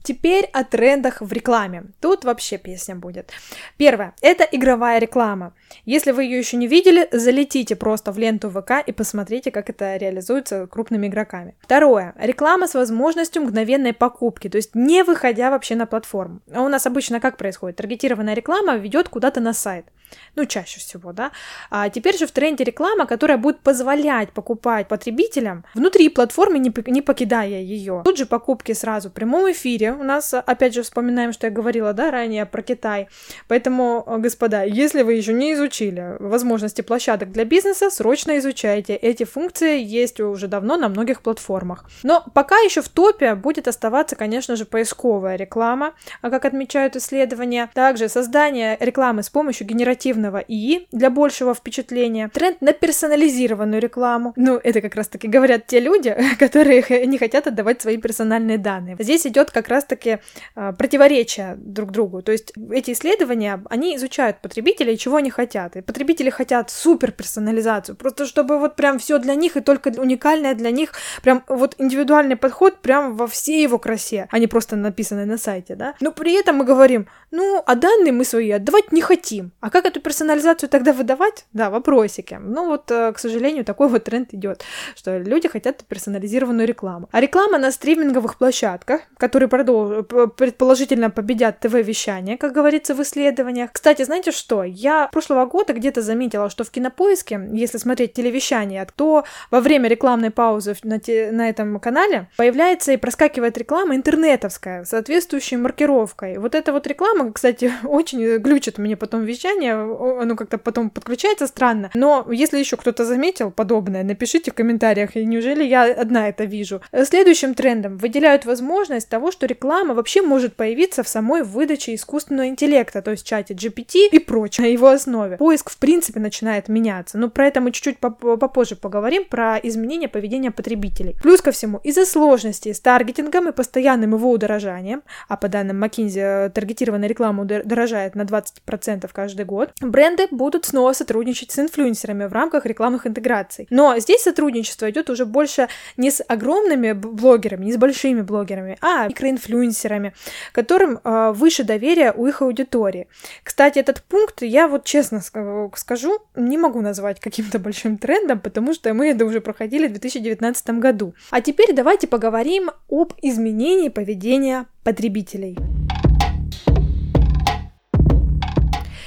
Теперь 0.05 0.45
о 0.53 0.63
трендах 0.63 1.21
в 1.21 1.33
рекламе. 1.33 1.85
Тут 1.99 2.25
вообще 2.25 2.59
песня 2.59 2.95
будет. 2.95 3.31
Первое. 3.77 4.13
Это 4.21 4.43
игровая 4.43 4.99
реклама. 4.99 5.55
Если 5.83 6.11
вы 6.11 6.25
ее 6.25 6.37
еще 6.37 6.57
не 6.57 6.67
видели, 6.67 7.09
залетите 7.11 7.75
просто 7.75 8.11
в 8.11 8.19
ленту 8.19 8.51
ВК 8.51 8.73
и 8.85 8.91
посмотрите, 8.91 9.49
как 9.49 9.67
это 9.71 9.97
реализуется 9.97 10.67
крупными 10.67 11.07
игроками. 11.07 11.55
Второе. 11.59 12.13
Реклама 12.19 12.67
с 12.67 12.75
возможностью 12.75 13.41
мгновенной 13.41 13.93
покупки, 13.93 14.47
то 14.47 14.57
есть 14.57 14.75
не 14.75 15.03
выходя 15.03 15.49
вообще 15.49 15.75
на 15.75 15.87
платформу. 15.87 16.39
А 16.53 16.61
у 16.61 16.69
нас 16.69 16.85
обычно 16.85 17.19
как 17.19 17.37
происходит? 17.37 17.77
Таргетированная 17.77 18.35
реклама 18.35 18.75
ведет 18.75 19.09
куда-то 19.09 19.41
на 19.41 19.53
сайт. 19.53 19.87
Ну, 20.35 20.45
чаще 20.45 20.79
всего, 20.79 21.13
да. 21.13 21.31
А 21.69 21.89
теперь 21.89 22.17
же 22.17 22.27
в 22.27 22.31
тренде 22.31 22.63
реклама, 22.63 23.05
которая 23.05 23.37
будет 23.37 23.59
позволять 23.59 24.31
покупать 24.31 24.87
потребителям 24.87 25.65
внутри 25.73 26.09
платформы, 26.09 26.59
не, 26.59 27.01
покидая 27.01 27.61
ее. 27.61 28.01
Тут 28.03 28.17
же 28.17 28.25
покупки 28.25 28.73
сразу 28.73 29.09
в 29.09 29.13
прямом 29.13 29.51
эфире. 29.51 29.93
У 29.93 30.03
нас, 30.03 30.33
опять 30.33 30.73
же, 30.73 30.83
вспоминаем, 30.83 31.33
что 31.33 31.47
я 31.47 31.51
говорила, 31.51 31.93
да, 31.93 32.11
ранее 32.11 32.45
про 32.45 32.61
Китай. 32.61 33.07
Поэтому, 33.47 34.03
господа, 34.19 34.63
если 34.63 35.01
вы 35.01 35.13
еще 35.13 35.33
не 35.33 35.53
изучили 35.53 36.17
возможности 36.19 36.81
площадок 36.81 37.31
для 37.31 37.45
бизнеса, 37.45 37.89
срочно 37.89 38.37
изучайте. 38.37 38.95
Эти 38.95 39.23
функции 39.23 39.81
есть 39.81 40.19
уже 40.19 40.47
давно 40.47 40.77
на 40.77 40.89
многих 40.89 41.21
платформах. 41.21 41.85
Но 42.03 42.25
пока 42.33 42.57
еще 42.57 42.81
в 42.81 42.89
топе 42.89 43.35
будет 43.35 43.67
оставаться, 43.67 44.15
конечно 44.15 44.55
же, 44.55 44.65
поисковая 44.65 45.35
реклама, 45.37 45.93
а 46.21 46.29
как 46.29 46.45
отмечают 46.45 46.95
исследования. 46.95 47.69
Также 47.73 48.09
создание 48.09 48.77
рекламы 48.79 49.23
с 49.23 49.29
помощью 49.29 49.67
генеративных 49.67 49.94
генеративного 49.95 50.43
ИИ 50.47 50.87
для 50.91 51.09
большего 51.09 51.53
впечатления, 51.53 52.29
тренд 52.29 52.61
на 52.61 52.73
персонализированную 52.73 53.81
рекламу. 53.81 54.33
Ну, 54.35 54.59
это 54.61 54.81
как 54.81 54.95
раз-таки 54.95 55.27
говорят 55.27 55.67
те 55.67 55.79
люди, 55.79 56.15
которые 56.39 57.05
не 57.05 57.17
хотят 57.17 57.47
отдавать 57.47 57.81
свои 57.81 57.97
персональные 57.97 58.57
данные. 58.57 58.97
Здесь 58.99 59.25
идет 59.25 59.51
как 59.51 59.67
раз-таки 59.67 60.19
а, 60.55 60.73
противоречие 60.73 61.55
друг 61.57 61.91
другу. 61.91 62.21
То 62.21 62.31
есть 62.31 62.53
эти 62.71 62.91
исследования, 62.91 63.63
они 63.69 63.95
изучают 63.95 64.41
потребителей, 64.41 64.97
чего 64.97 65.17
они 65.17 65.29
хотят. 65.29 65.75
И 65.75 65.81
потребители 65.81 66.29
хотят 66.29 66.69
супер 66.69 67.11
персонализацию, 67.11 67.95
просто 67.95 68.25
чтобы 68.25 68.59
вот 68.59 68.75
прям 68.75 68.99
все 68.99 69.19
для 69.19 69.35
них 69.35 69.57
и 69.57 69.61
только 69.61 69.91
уникальное 69.97 70.55
для 70.55 70.71
них, 70.71 70.93
прям 71.23 71.43
вот 71.47 71.75
индивидуальный 71.77 72.35
подход 72.35 72.81
прям 72.81 73.15
во 73.15 73.27
всей 73.27 73.63
его 73.63 73.77
красе, 73.77 74.27
а 74.31 74.39
не 74.39 74.47
просто 74.47 74.75
написанное 74.75 75.25
на 75.25 75.37
сайте, 75.37 75.75
да. 75.75 75.95
Но 76.01 76.11
при 76.11 76.33
этом 76.33 76.57
мы 76.57 76.65
говорим, 76.65 77.07
ну, 77.31 77.63
а 77.65 77.75
данные 77.75 78.11
мы 78.11 78.25
свои 78.25 78.51
отдавать 78.51 78.91
не 78.91 79.01
хотим. 79.01 79.51
А 79.61 79.69
как 79.69 79.84
эту 79.85 80.01
персонализацию 80.01 80.69
тогда 80.69 80.93
выдавать? 80.93 81.45
Да, 81.53 81.69
вопросики. 81.69 82.39
Ну 82.41 82.67
вот, 82.67 82.89
э, 82.91 83.11
к 83.13 83.19
сожалению, 83.19 83.63
такой 83.63 83.87
вот 83.87 84.03
тренд 84.03 84.33
идет, 84.33 84.63
что 84.95 85.17
люди 85.17 85.47
хотят 85.47 85.83
персонализированную 85.85 86.67
рекламу. 86.67 87.07
А 87.11 87.21
реклама 87.21 87.57
на 87.57 87.71
стриминговых 87.71 88.37
площадках, 88.37 89.01
которые 89.17 89.49
продолж... 89.49 90.05
предположительно 90.35 91.09
победят 91.09 91.59
ТВ-вещание, 91.59 92.37
как 92.37 92.53
говорится 92.53 92.95
в 92.95 93.01
исследованиях. 93.01 93.71
Кстати, 93.71 94.03
знаете 94.03 94.31
что? 94.31 94.63
Я 94.63 95.07
прошлого 95.11 95.45
года 95.45 95.73
где-то 95.73 96.01
заметила, 96.01 96.49
что 96.49 96.63
в 96.63 96.71
кинопоиске, 96.71 97.49
если 97.53 97.77
смотреть 97.77 98.13
телевещание, 98.13 98.87
то 98.95 99.25
во 99.51 99.61
время 99.61 99.89
рекламной 99.89 100.31
паузы 100.31 100.75
на, 100.83 100.99
те... 100.99 101.31
на 101.31 101.49
этом 101.49 101.79
канале 101.79 102.27
появляется 102.37 102.91
и 102.91 102.97
проскакивает 102.97 103.57
реклама 103.57 103.95
интернетовская, 103.95 104.83
соответствующей 104.85 105.57
маркировкой. 105.57 106.37
Вот 106.37 106.55
эта 106.55 106.71
вот 106.71 106.87
реклама 106.87 107.33
кстати, 107.35 107.71
очень 107.83 108.37
глючит 108.37 108.77
мне 108.77 108.97
потом 108.97 109.23
вещание, 109.23 109.74
оно 109.75 110.35
как-то 110.35 110.57
потом 110.57 110.89
подключается 110.89 111.47
странно. 111.47 111.91
Но 111.93 112.27
если 112.31 112.59
еще 112.59 112.77
кто-то 112.77 113.05
заметил 113.05 113.51
подобное, 113.51 114.03
напишите 114.03 114.51
в 114.51 114.53
комментариях, 114.53 115.15
неужели 115.15 115.63
я 115.63 115.83
одна 115.83 116.29
это 116.29 116.45
вижу. 116.45 116.81
Следующим 117.03 117.53
трендом 117.53 117.97
выделяют 117.97 118.45
возможность 118.45 119.09
того, 119.09 119.31
что 119.31 119.45
реклама 119.45 119.93
вообще 119.93 120.21
может 120.21 120.55
появиться 120.55 121.03
в 121.03 121.07
самой 121.07 121.43
выдаче 121.43 121.95
искусственного 121.95 122.47
интеллекта, 122.47 123.01
то 123.01 123.11
есть 123.11 123.25
чате 123.25 123.53
GPT 123.53 124.09
и 124.11 124.19
прочее 124.19 124.67
на 124.67 124.71
его 124.71 124.87
основе. 124.87 125.37
Поиск, 125.37 125.69
в 125.69 125.77
принципе, 125.77 126.19
начинает 126.19 126.69
меняться. 126.69 127.17
Но 127.17 127.29
про 127.29 127.47
это 127.47 127.61
мы 127.61 127.71
чуть-чуть 127.71 127.99
попозже 127.99 128.75
поговорим, 128.75 129.25
про 129.25 129.57
изменение 129.57 130.09
поведения 130.09 130.51
потребителей. 130.51 131.15
Плюс 131.21 131.41
ко 131.41 131.51
всему, 131.51 131.79
из-за 131.83 132.05
сложностей 132.05 132.73
с 132.73 132.79
таргетингом 132.79 133.49
и 133.49 133.51
постоянным 133.51 134.13
его 134.13 134.31
удорожанием, 134.31 135.03
а 135.27 135.37
по 135.37 135.47
данным 135.47 135.83
McKinsey, 135.83 136.49
таргетированная 136.49 137.07
реклама 137.07 137.45
дорожает 137.45 138.15
на 138.15 138.23
20% 138.23 139.09
каждый 139.11 139.45
год, 139.45 139.64
бренды 139.81 140.27
будут 140.31 140.65
снова 140.65 140.93
сотрудничать 140.93 141.51
с 141.51 141.59
инфлюенсерами 141.59 142.25
в 142.25 142.33
рамках 142.33 142.65
рекламных 142.65 143.07
интеграций. 143.07 143.67
Но 143.69 143.97
здесь 143.99 144.23
сотрудничество 144.23 144.89
идет 144.89 145.09
уже 145.09 145.25
больше 145.25 145.67
не 145.97 146.11
с 146.11 146.23
огромными 146.27 146.93
блогерами, 146.93 147.65
не 147.65 147.73
с 147.73 147.77
большими 147.77 148.21
блогерами, 148.21 148.77
а 148.81 149.07
микроинфлюенсерами, 149.07 150.13
которым 150.51 150.99
э, 151.03 151.31
выше 151.33 151.63
доверия 151.63 152.11
у 152.11 152.27
их 152.27 152.41
аудитории. 152.41 153.07
Кстати, 153.43 153.79
этот 153.79 154.03
пункт 154.03 154.41
я 154.41 154.67
вот 154.67 154.85
честно 154.85 155.21
скажу, 155.21 156.19
не 156.35 156.57
могу 156.57 156.81
назвать 156.81 157.19
каким-то 157.19 157.59
большим 157.59 157.97
трендом, 157.97 158.39
потому 158.39 158.73
что 158.73 158.93
мы 158.93 159.09
это 159.09 159.25
уже 159.25 159.41
проходили 159.41 159.87
в 159.87 159.91
2019 159.91 160.69
году. 160.79 161.13
А 161.29 161.41
теперь 161.41 161.73
давайте 161.73 162.07
поговорим 162.07 162.71
об 162.89 163.13
изменении 163.21 163.89
поведения 163.89 164.65
потребителей. 164.83 165.57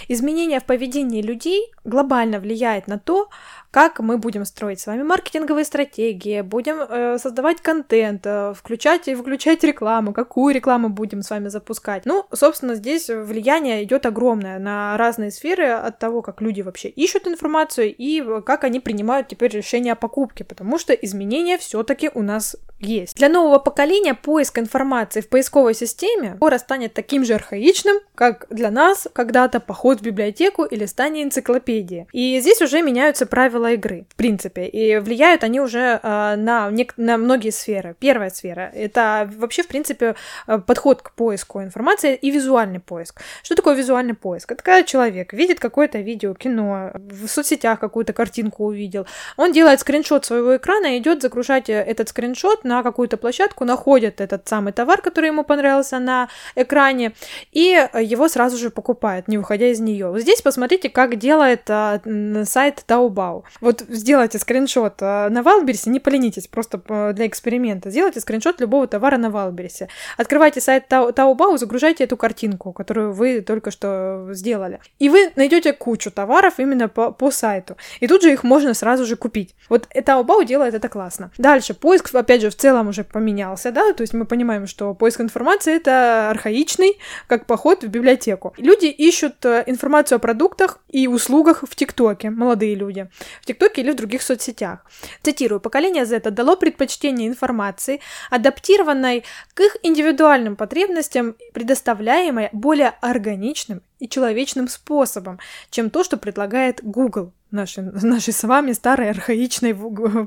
Изменение 0.08 0.58
в 0.58 0.64
поведении 0.64 1.20
людей 1.20 1.70
глобально 1.84 2.40
влияет 2.40 2.86
на 2.88 2.98
то, 2.98 3.28
как 3.70 4.00
мы 4.00 4.16
будем 4.16 4.46
строить 4.46 4.80
с 4.80 4.86
вами 4.86 5.02
маркетинговые 5.02 5.66
стратегии, 5.66 6.40
будем 6.40 6.80
э, 6.80 7.18
создавать 7.18 7.60
контент, 7.60 8.22
э, 8.24 8.54
включать 8.54 9.06
и 9.08 9.14
выключать 9.14 9.62
рекламу, 9.64 10.14
какую 10.14 10.54
рекламу 10.54 10.88
будем 10.88 11.20
с 11.20 11.28
вами 11.28 11.48
запускать. 11.48 12.06
Ну, 12.06 12.24
собственно, 12.32 12.74
здесь 12.74 13.08
влияние 13.08 13.84
идет 13.84 14.06
огромное 14.06 14.58
на 14.58 14.96
разные 14.96 15.30
сферы 15.30 15.68
от 15.68 15.98
того, 15.98 16.22
как 16.22 16.40
люди 16.40 16.62
вообще 16.62 16.88
ищут 16.88 17.28
информацию 17.28 17.94
и 17.94 18.24
как 18.46 18.64
они 18.64 18.80
принимают 18.80 19.28
теперь 19.28 19.52
решение 19.52 19.92
о 19.92 19.96
покупке, 19.96 20.44
потому 20.44 20.78
что 20.78 20.94
изменения 20.94 21.58
все-таки 21.58 22.10
у 22.14 22.22
нас 22.22 22.56
есть. 22.80 23.16
Для 23.16 23.28
нового 23.28 23.58
поколения 23.58 24.14
поиск 24.14 24.58
информации 24.58 25.20
в 25.20 25.28
поисковой 25.28 25.74
системе 25.74 26.34
скоро 26.36 26.58
станет 26.58 26.92
таким 26.94 27.24
же 27.24 27.34
архаичным, 27.34 27.98
как 28.14 28.46
для 28.50 28.70
нас 28.70 29.06
когда-то 29.12 29.60
поход 29.60 30.00
в 30.00 30.02
библиотеку 30.02 30.64
или 30.64 30.88
листание 30.88 31.24
энциклопедии. 31.24 32.06
И 32.12 32.40
здесь 32.40 32.62
уже 32.62 32.82
меняются 32.82 33.26
правила 33.26 33.72
игры, 33.72 34.06
в 34.08 34.16
принципе, 34.16 34.66
и 34.66 34.98
влияют 34.98 35.44
они 35.44 35.60
уже 35.60 36.00
э, 36.02 36.36
на, 36.36 36.70
нек- 36.70 36.94
на 36.96 37.18
многие 37.18 37.50
сферы. 37.50 37.94
Первая 37.98 38.30
сфера— 38.30 38.70
это 38.74 39.30
вообще, 39.36 39.62
в 39.62 39.68
принципе, 39.68 40.14
э, 40.46 40.58
подход 40.58 41.02
к 41.02 41.12
поиску 41.12 41.62
информации 41.62 42.14
и 42.14 42.30
визуальный 42.30 42.80
поиск. 42.80 43.20
Что 43.42 43.54
такое 43.54 43.74
визуальный 43.74 44.14
поиск? 44.14 44.52
Это 44.52 44.62
когда 44.62 44.82
человек 44.82 45.32
видит 45.34 45.60
какое-то 45.60 45.98
видео, 45.98 46.32
кино, 46.34 46.92
в 46.94 47.28
соцсетях 47.28 47.78
какую-то 47.78 48.14
картинку 48.14 48.64
увидел, 48.64 49.06
он 49.36 49.52
делает 49.52 49.80
скриншот 49.80 50.24
своего 50.24 50.56
экрана 50.56 50.96
и 50.96 50.98
идет 50.98 51.20
загружать 51.20 51.68
э, 51.68 51.74
этот 51.74 52.08
скриншот 52.08 52.64
на 52.68 52.82
какую-то 52.82 53.16
площадку, 53.16 53.64
находит 53.64 54.20
этот 54.20 54.46
самый 54.48 54.72
товар, 54.72 55.02
который 55.02 55.26
ему 55.26 55.42
понравился 55.42 55.98
на 55.98 56.28
экране, 56.54 57.12
и 57.52 57.88
его 57.94 58.28
сразу 58.28 58.56
же 58.56 58.70
покупает, 58.70 59.26
не 59.28 59.38
выходя 59.38 59.66
из 59.66 59.80
нее. 59.80 60.14
Здесь 60.18 60.42
посмотрите, 60.42 60.88
как 60.90 61.16
делает 61.16 61.68
а, 61.68 62.00
сайт 62.44 62.84
Taobao. 62.86 63.42
Вот 63.60 63.80
сделайте 63.88 64.38
скриншот 64.38 64.94
а, 65.00 65.28
на 65.30 65.42
Валберсе, 65.42 65.90
не 65.90 66.00
поленитесь, 66.00 66.46
просто 66.46 66.80
а, 66.88 67.12
для 67.12 67.26
эксперимента. 67.26 67.90
Сделайте 67.90 68.20
скриншот 68.20 68.60
любого 68.60 68.86
товара 68.86 69.16
на 69.16 69.30
Валберсе. 69.30 69.88
Открывайте 70.16 70.60
сайт 70.60 70.84
Taobao, 70.90 71.56
загружайте 71.58 72.04
эту 72.04 72.16
картинку, 72.16 72.72
которую 72.72 73.12
вы 73.12 73.40
только 73.40 73.70
что 73.70 74.28
сделали. 74.32 74.80
И 74.98 75.08
вы 75.08 75.32
найдете 75.36 75.72
кучу 75.72 76.10
товаров 76.10 76.54
именно 76.58 76.88
по, 76.88 77.10
по 77.10 77.30
сайту. 77.30 77.76
И 78.00 78.06
тут 78.06 78.22
же 78.22 78.32
их 78.32 78.44
можно 78.44 78.74
сразу 78.74 79.04
же 79.04 79.16
купить. 79.16 79.54
Вот 79.68 79.88
Taobao 79.94 80.44
делает 80.44 80.74
это 80.74 80.88
классно. 80.88 81.30
Дальше, 81.38 81.74
поиск, 81.74 82.14
опять 82.14 82.42
же, 82.42 82.50
в 82.50 82.56
целом 82.58 82.88
уже 82.88 83.04
поменялся, 83.04 83.70
да, 83.70 83.92
то 83.92 84.02
есть 84.02 84.12
мы 84.12 84.24
понимаем, 84.24 84.66
что 84.66 84.94
поиск 84.94 85.20
информации 85.20 85.76
это 85.76 86.30
архаичный, 86.30 86.98
как 87.26 87.46
поход 87.46 87.84
в 87.84 87.88
библиотеку. 87.88 88.52
Люди 88.58 88.86
ищут 88.86 89.44
э, 89.44 89.64
информацию 89.66 90.16
о 90.16 90.18
продуктах 90.18 90.80
и 90.88 91.08
услугах 91.08 91.64
в 91.68 91.74
ТикТоке, 91.74 92.30
молодые 92.30 92.74
люди, 92.74 93.08
в 93.40 93.46
ТикТоке 93.46 93.82
или 93.82 93.92
в 93.92 93.96
других 93.96 94.22
соцсетях. 94.22 94.84
Цитирую, 95.22 95.60
поколение 95.60 96.04
Z 96.04 96.20
дало 96.30 96.56
предпочтение 96.56 97.28
информации, 97.28 98.00
адаптированной 98.30 99.24
к 99.54 99.60
их 99.60 99.76
индивидуальным 99.82 100.56
потребностям, 100.56 101.36
предоставляемой 101.54 102.48
более 102.52 102.94
органичным 103.00 103.82
и 103.98 104.08
человечным 104.08 104.68
способом, 104.68 105.38
чем 105.70 105.90
то, 105.90 106.04
что 106.04 106.16
предлагает 106.16 106.80
Google 106.82 107.32
нашей, 107.50 107.84
нашей 107.84 108.32
с 108.32 108.42
вами 108.44 108.72
старой 108.72 109.10
архаичной 109.10 109.74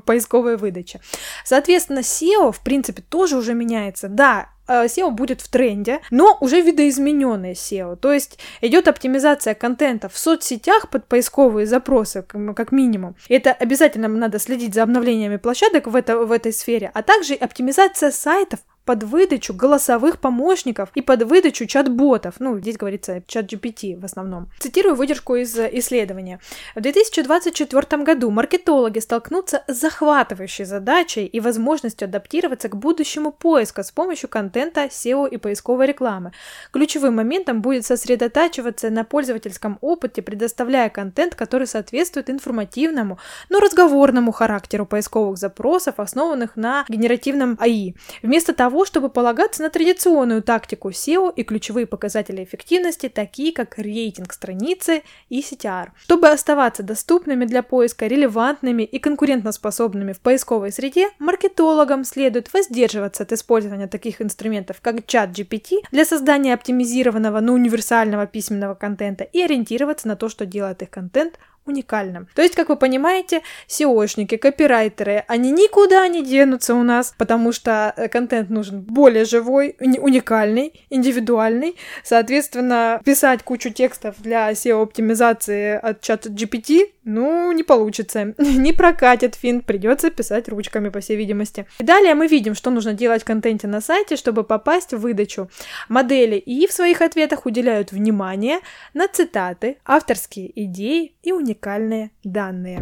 поисковой 0.00 0.56
выдачи. 0.56 1.00
Соответственно, 1.44 2.00
SEO, 2.00 2.52
в 2.52 2.60
принципе, 2.60 3.02
тоже 3.02 3.36
уже 3.36 3.54
меняется. 3.54 4.08
Да, 4.08 4.48
э, 4.66 4.86
SEO 4.86 5.10
будет 5.10 5.40
в 5.40 5.48
тренде, 5.48 6.00
но 6.10 6.36
уже 6.40 6.60
видоизмененное 6.60 7.52
SEO. 7.52 7.96
То 7.96 8.12
есть 8.12 8.38
идет 8.60 8.88
оптимизация 8.88 9.54
контента 9.54 10.08
в 10.08 10.18
соцсетях 10.18 10.90
под 10.90 11.06
поисковые 11.06 11.66
запросы, 11.66 12.22
как 12.22 12.72
минимум. 12.72 13.16
Это 13.28 13.52
обязательно 13.52 14.08
надо 14.08 14.38
следить 14.38 14.74
за 14.74 14.82
обновлениями 14.82 15.36
площадок 15.36 15.86
в, 15.86 15.96
это, 15.96 16.18
в 16.18 16.32
этой 16.32 16.52
сфере, 16.52 16.90
а 16.94 17.02
также 17.02 17.34
оптимизация 17.34 18.10
сайтов 18.10 18.60
под 18.84 19.04
выдачу 19.04 19.54
голосовых 19.54 20.18
помощников 20.18 20.90
и 20.94 21.02
под 21.02 21.22
выдачу 21.22 21.66
чат-ботов. 21.66 22.34
Ну, 22.38 22.58
здесь 22.58 22.76
говорится 22.76 23.22
чат 23.26 23.52
GPT 23.52 23.98
в 23.98 24.04
основном. 24.04 24.50
Цитирую 24.58 24.96
выдержку 24.96 25.36
из 25.36 25.56
исследования. 25.56 26.40
В 26.74 26.80
2024 26.80 28.02
году 28.02 28.30
маркетологи 28.30 28.98
столкнутся 28.98 29.62
с 29.68 29.78
захватывающей 29.78 30.64
задачей 30.64 31.26
и 31.26 31.40
возможностью 31.40 32.06
адаптироваться 32.06 32.68
к 32.68 32.76
будущему 32.76 33.30
поиска 33.30 33.82
с 33.82 33.90
помощью 33.90 34.28
контента 34.28 34.84
SEO 34.84 35.28
и 35.28 35.36
поисковой 35.36 35.86
рекламы. 35.86 36.32
Ключевым 36.72 37.16
моментом 37.16 37.62
будет 37.62 37.86
сосредотачиваться 37.86 38.90
на 38.90 39.04
пользовательском 39.04 39.78
опыте, 39.80 40.22
предоставляя 40.22 40.88
контент, 40.90 41.34
который 41.34 41.66
соответствует 41.66 42.30
информативному, 42.30 43.18
но 43.48 43.60
разговорному 43.60 44.32
характеру 44.32 44.86
поисковых 44.86 45.38
запросов, 45.38 45.94
основанных 45.98 46.56
на 46.56 46.84
генеративном 46.88 47.56
АИ. 47.60 47.94
Вместо 48.22 48.54
того, 48.54 48.71
того, 48.72 48.86
чтобы 48.86 49.10
полагаться 49.10 49.62
на 49.62 49.68
традиционную 49.68 50.42
тактику 50.42 50.88
SEO 50.88 51.30
и 51.36 51.42
ключевые 51.42 51.86
показатели 51.86 52.42
эффективности, 52.42 53.10
такие 53.10 53.52
как 53.52 53.76
рейтинг 53.76 54.32
страницы 54.32 55.02
и 55.28 55.40
CTR. 55.42 55.88
Чтобы 56.02 56.30
оставаться 56.30 56.82
доступными 56.82 57.44
для 57.44 57.62
поиска, 57.62 58.06
релевантными 58.06 58.82
и 58.82 58.98
конкурентоспособными 58.98 60.14
в 60.14 60.20
поисковой 60.20 60.72
среде, 60.72 61.10
маркетологам 61.18 62.04
следует 62.04 62.50
воздерживаться 62.54 63.24
от 63.24 63.32
использования 63.32 63.88
таких 63.88 64.22
инструментов, 64.22 64.80
как 64.80 65.06
чат 65.06 65.38
GPT 65.38 65.80
для 65.90 66.06
создания 66.06 66.54
оптимизированного, 66.54 67.40
но 67.40 67.52
универсального 67.52 68.26
письменного 68.26 68.74
контента 68.74 69.24
и 69.24 69.42
ориентироваться 69.42 70.08
на 70.08 70.16
то, 70.16 70.30
что 70.30 70.46
делает 70.46 70.80
их 70.80 70.88
контент 70.88 71.38
уникальным. 71.66 72.28
То 72.34 72.42
есть, 72.42 72.54
как 72.54 72.68
вы 72.68 72.76
понимаете, 72.76 73.42
SEOшники, 73.68 74.36
копирайтеры, 74.36 75.24
они 75.28 75.50
никуда 75.52 76.06
не 76.08 76.24
денутся 76.24 76.74
у 76.74 76.82
нас, 76.82 77.14
потому 77.16 77.52
что 77.52 77.92
э, 77.96 78.08
контент 78.08 78.50
нужен 78.50 78.80
более 78.80 79.24
живой, 79.24 79.76
уникальный, 79.78 80.72
индивидуальный. 80.90 81.76
Соответственно, 82.02 83.00
писать 83.04 83.42
кучу 83.42 83.70
текстов 83.70 84.16
для 84.18 84.50
SEO-оптимизации 84.52 85.78
от 85.78 86.00
чата 86.00 86.28
GPT, 86.28 86.92
ну, 87.04 87.52
не 87.52 87.62
получится. 87.62 88.34
не 88.38 88.72
прокатит 88.72 89.34
фин, 89.34 89.60
придется 89.60 90.10
писать 90.10 90.48
ручками, 90.48 90.88
по 90.88 91.00
всей 91.00 91.16
видимости. 91.16 91.66
И 91.78 91.84
далее 91.84 92.14
мы 92.14 92.26
видим, 92.26 92.54
что 92.54 92.70
нужно 92.70 92.92
делать 92.92 93.22
в 93.22 93.24
контенте 93.24 93.66
на 93.66 93.80
сайте, 93.80 94.16
чтобы 94.16 94.44
попасть 94.44 94.92
в 94.92 94.98
выдачу. 94.98 95.48
Модели 95.88 96.36
и 96.36 96.66
в 96.66 96.72
своих 96.72 97.00
ответах 97.00 97.46
уделяют 97.46 97.92
внимание 97.92 98.58
на 98.94 99.08
цитаты, 99.08 99.78
авторские 99.84 100.52
идеи 100.64 101.14
и 101.22 101.32
уникальные 101.32 102.10
данные. 102.24 102.80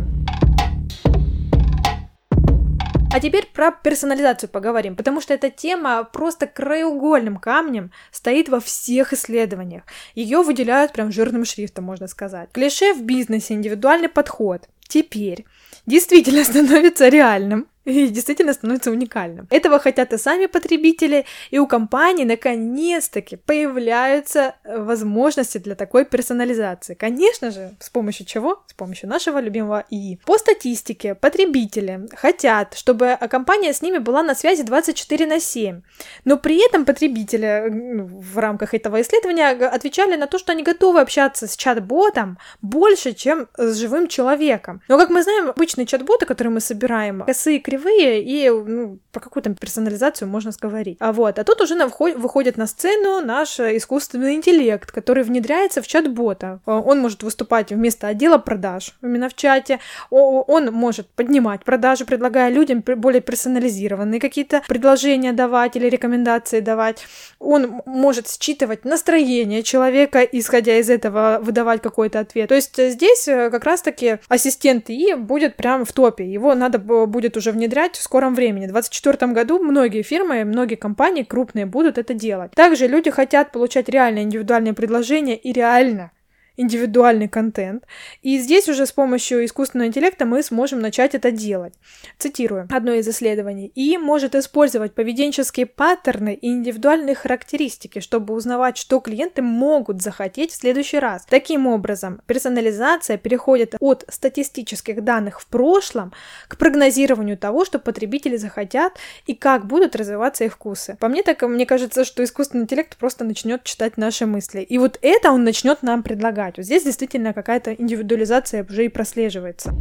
А 3.13 3.19
теперь 3.19 3.47
про 3.53 3.73
персонализацию 3.73 4.49
поговорим, 4.49 4.95
потому 4.95 5.21
что 5.21 5.35
эта 5.35 5.51
тема 5.51 6.05
просто 6.05 6.47
краеугольным 6.47 7.39
камнем 7.39 7.91
стоит 8.13 8.49
во 8.49 8.61
всех 8.61 9.13
исследованиях. 9.13 9.83
Ее 10.15 10.43
выделяют 10.43 10.93
прям 10.93 11.11
жирным 11.11 11.45
шрифтом, 11.45 11.85
можно 11.85 12.07
сказать. 12.07 12.51
Клише 12.53 12.95
в 12.95 13.03
бизнесе, 13.03 13.55
индивидуальный 13.55 14.09
подход. 14.09 14.69
Теперь 14.87 15.45
действительно 15.87 16.45
становится 16.45 17.09
реальным 17.09 17.67
и 17.85 18.09
действительно 18.09 18.53
становится 18.53 18.91
уникальным. 18.91 19.47
Этого 19.51 19.79
хотят 19.79 20.13
и 20.13 20.19
сами 20.19 20.47
потребители, 20.47 21.25
и 21.51 21.59
у 21.59 21.67
компаний 21.67 22.25
наконец-таки 22.25 23.37
появляются 23.37 24.55
э, 24.65 24.83
возможности 24.83 25.59
для 25.59 25.75
такой 25.75 26.05
персонализации. 26.05 26.95
Конечно 26.95 27.51
же, 27.51 27.71
с 27.81 27.89
помощью 27.91 28.27
чего? 28.27 28.63
С 28.67 28.75
помощью 28.75 29.09
нашего 29.09 29.41
любимого 29.41 29.85
ИИ. 29.91 30.21
По 30.27 30.39
статистике, 30.39 31.15
потребители 31.15 32.07
хотят, 32.15 32.75
чтобы 32.75 33.17
компания 33.31 33.73
с 33.73 33.83
ними 33.83 33.99
была 33.99 34.23
на 34.23 34.35
связи 34.35 34.63
24 34.63 35.27
на 35.27 35.41
7, 35.41 35.83
но 36.25 36.37
при 36.37 36.67
этом 36.67 36.85
потребители 36.85 37.69
ну, 37.71 38.07
в 38.07 38.39
рамках 38.39 38.75
этого 38.75 39.01
исследования 39.01 39.49
отвечали 39.51 40.17
на 40.17 40.27
то, 40.27 40.39
что 40.39 40.53
они 40.53 40.63
готовы 40.63 41.01
общаться 41.01 41.47
с 41.47 41.57
чат-ботом 41.57 42.39
больше, 42.63 43.13
чем 43.13 43.49
с 43.57 43.77
живым 43.77 44.09
человеком. 44.09 44.83
Но, 44.89 44.99
как 44.99 45.11
мы 45.11 45.23
знаем, 45.23 45.51
обычные 45.51 45.87
чат-боты, 45.87 46.27
которые 46.27 46.53
мы 46.53 46.61
собираем, 46.61 47.23
косые, 47.25 47.61
кривые, 47.71 48.23
и 48.23 48.51
ну, 48.51 48.99
про 49.13 49.21
какую 49.21 49.43
то 49.43 49.55
персонализацию 49.55 50.29
можно 50.29 50.53
сказать. 50.53 50.97
А 50.99 51.13
вот, 51.13 51.39
а 51.39 51.45
тут 51.45 51.61
уже 51.61 51.75
на 51.75 51.89
вход, 51.89 52.15
выходит 52.17 52.57
на 52.57 52.67
сцену 52.67 53.21
наш 53.21 53.61
искусственный 53.61 54.35
интеллект, 54.35 54.91
который 54.91 55.25
внедряется 55.25 55.83
в 55.83 55.87
чат-бота. 55.87 56.61
А, 56.67 56.81
он 56.81 57.01
может 57.01 57.23
выступать 57.23 57.71
вместо 57.71 58.09
отдела 58.09 58.39
продаж 58.39 58.95
именно 59.03 59.29
в 59.29 59.35
чате, 59.35 59.79
он 60.11 60.67
может 60.73 61.09
поднимать 61.09 61.65
продажи, 61.65 62.05
предлагая 62.05 62.51
людям 62.51 62.83
более 62.97 63.21
персонализированные 63.21 64.21
какие-то 64.21 64.63
предложения 64.69 65.33
давать 65.33 65.77
или 65.77 65.87
рекомендации 65.87 66.61
давать. 66.61 67.05
Он 67.39 67.83
может 67.87 68.29
считывать 68.29 68.85
настроение 68.85 69.63
человека, 69.63 70.21
исходя 70.21 70.79
из 70.79 70.91
этого 70.91 71.39
выдавать 71.43 71.83
какой-то 71.83 72.21
ответ. 72.21 72.49
То 72.49 72.55
есть 72.55 72.77
здесь 72.77 73.29
э, 73.29 73.51
как 73.51 73.65
раз-таки 73.65 74.19
ассистент 74.29 74.91
ИИ 74.91 75.15
будет 75.15 75.57
прям 75.57 75.85
в 75.85 75.93
топе. 75.93 76.25
Его 76.25 76.55
надо 76.55 76.79
будет 76.79 77.37
уже 77.37 77.53
внедрять 77.61 77.97
в 77.97 78.03
скором 78.03 78.35
времени. 78.35 78.65
В 78.65 78.73
2024 78.73 79.33
году 79.33 79.59
многие 79.59 80.03
фирмы, 80.03 80.45
многие 80.45 80.77
компании 80.77 81.25
крупные 81.25 81.67
будут 81.67 81.99
это 81.99 82.15
делать. 82.15 82.53
Также 82.53 82.87
люди 82.87 83.11
хотят 83.11 83.53
получать 83.53 83.91
реальные 83.91 84.25
индивидуальные 84.25 84.73
предложения 84.73 85.37
и 85.37 85.53
реально 85.53 86.11
индивидуальный 86.57 87.29
контент. 87.29 87.85
И 88.23 88.39
здесь 88.39 88.69
уже 88.69 88.87
с 88.87 88.93
помощью 88.93 89.45
искусственного 89.45 89.89
интеллекта 89.89 90.27
мы 90.27 90.43
сможем 90.43 90.81
начать 90.81 91.15
это 91.15 91.31
делать. 91.31 91.75
Цитирую 92.19 92.69
одно 92.71 92.93
из 92.93 93.09
исследований. 93.09 93.73
И 93.75 93.99
может 93.99 94.35
использовать 94.35 94.95
поведенческие 94.95 95.67
паттерны 95.67 96.35
и 96.35 96.49
индивидуальные 96.49 97.15
характеристики, 97.15 98.01
чтобы 98.01 98.35
узнавать, 98.35 98.77
что 98.77 99.01
клиенты 99.01 99.43
могут 99.43 100.03
захотеть 100.03 100.53
в 100.53 100.57
следующий 100.57 100.99
раз. 100.99 101.27
Таким 101.29 101.67
образом, 101.67 102.21
персонализация 102.27 103.17
переходит 103.19 103.75
от 103.81 104.05
статистических 104.09 105.03
данных 105.05 105.41
в 105.41 105.47
прошлом 105.47 106.13
к 106.49 106.57
прогнозированию 106.57 107.39
того, 107.39 107.65
что 107.65 107.79
потребители 107.79 108.37
захотят 108.37 108.95
и 109.27 109.35
как 109.35 109.67
будут 109.67 109.97
развиваться 109.97 110.45
их 110.45 110.55
вкусы. 110.55 110.97
По 111.01 111.09
мне 111.09 111.23
так, 111.23 111.43
мне 111.43 111.67
кажется, 111.67 112.05
что 112.05 112.23
искусственный 112.25 112.65
интеллект 112.65 112.97
просто 112.97 113.25
начнет 113.25 113.65
читать 113.65 113.97
наши 113.97 114.27
мысли. 114.27 114.61
И 114.61 114.79
вот 114.79 114.99
это 115.03 115.31
он 115.31 115.45
начнет 115.45 115.83
нам 115.83 116.03
предлагать 116.03 116.50
помогать. 116.51 116.57
Вот 116.59 116.65
здесь 116.65 116.85
действительно 116.85 117.33
какая-то 117.33 117.73
индивидуализация 117.73 118.65
уже 118.69 118.87
и 118.87 118.89
прослеживается. 118.89 119.75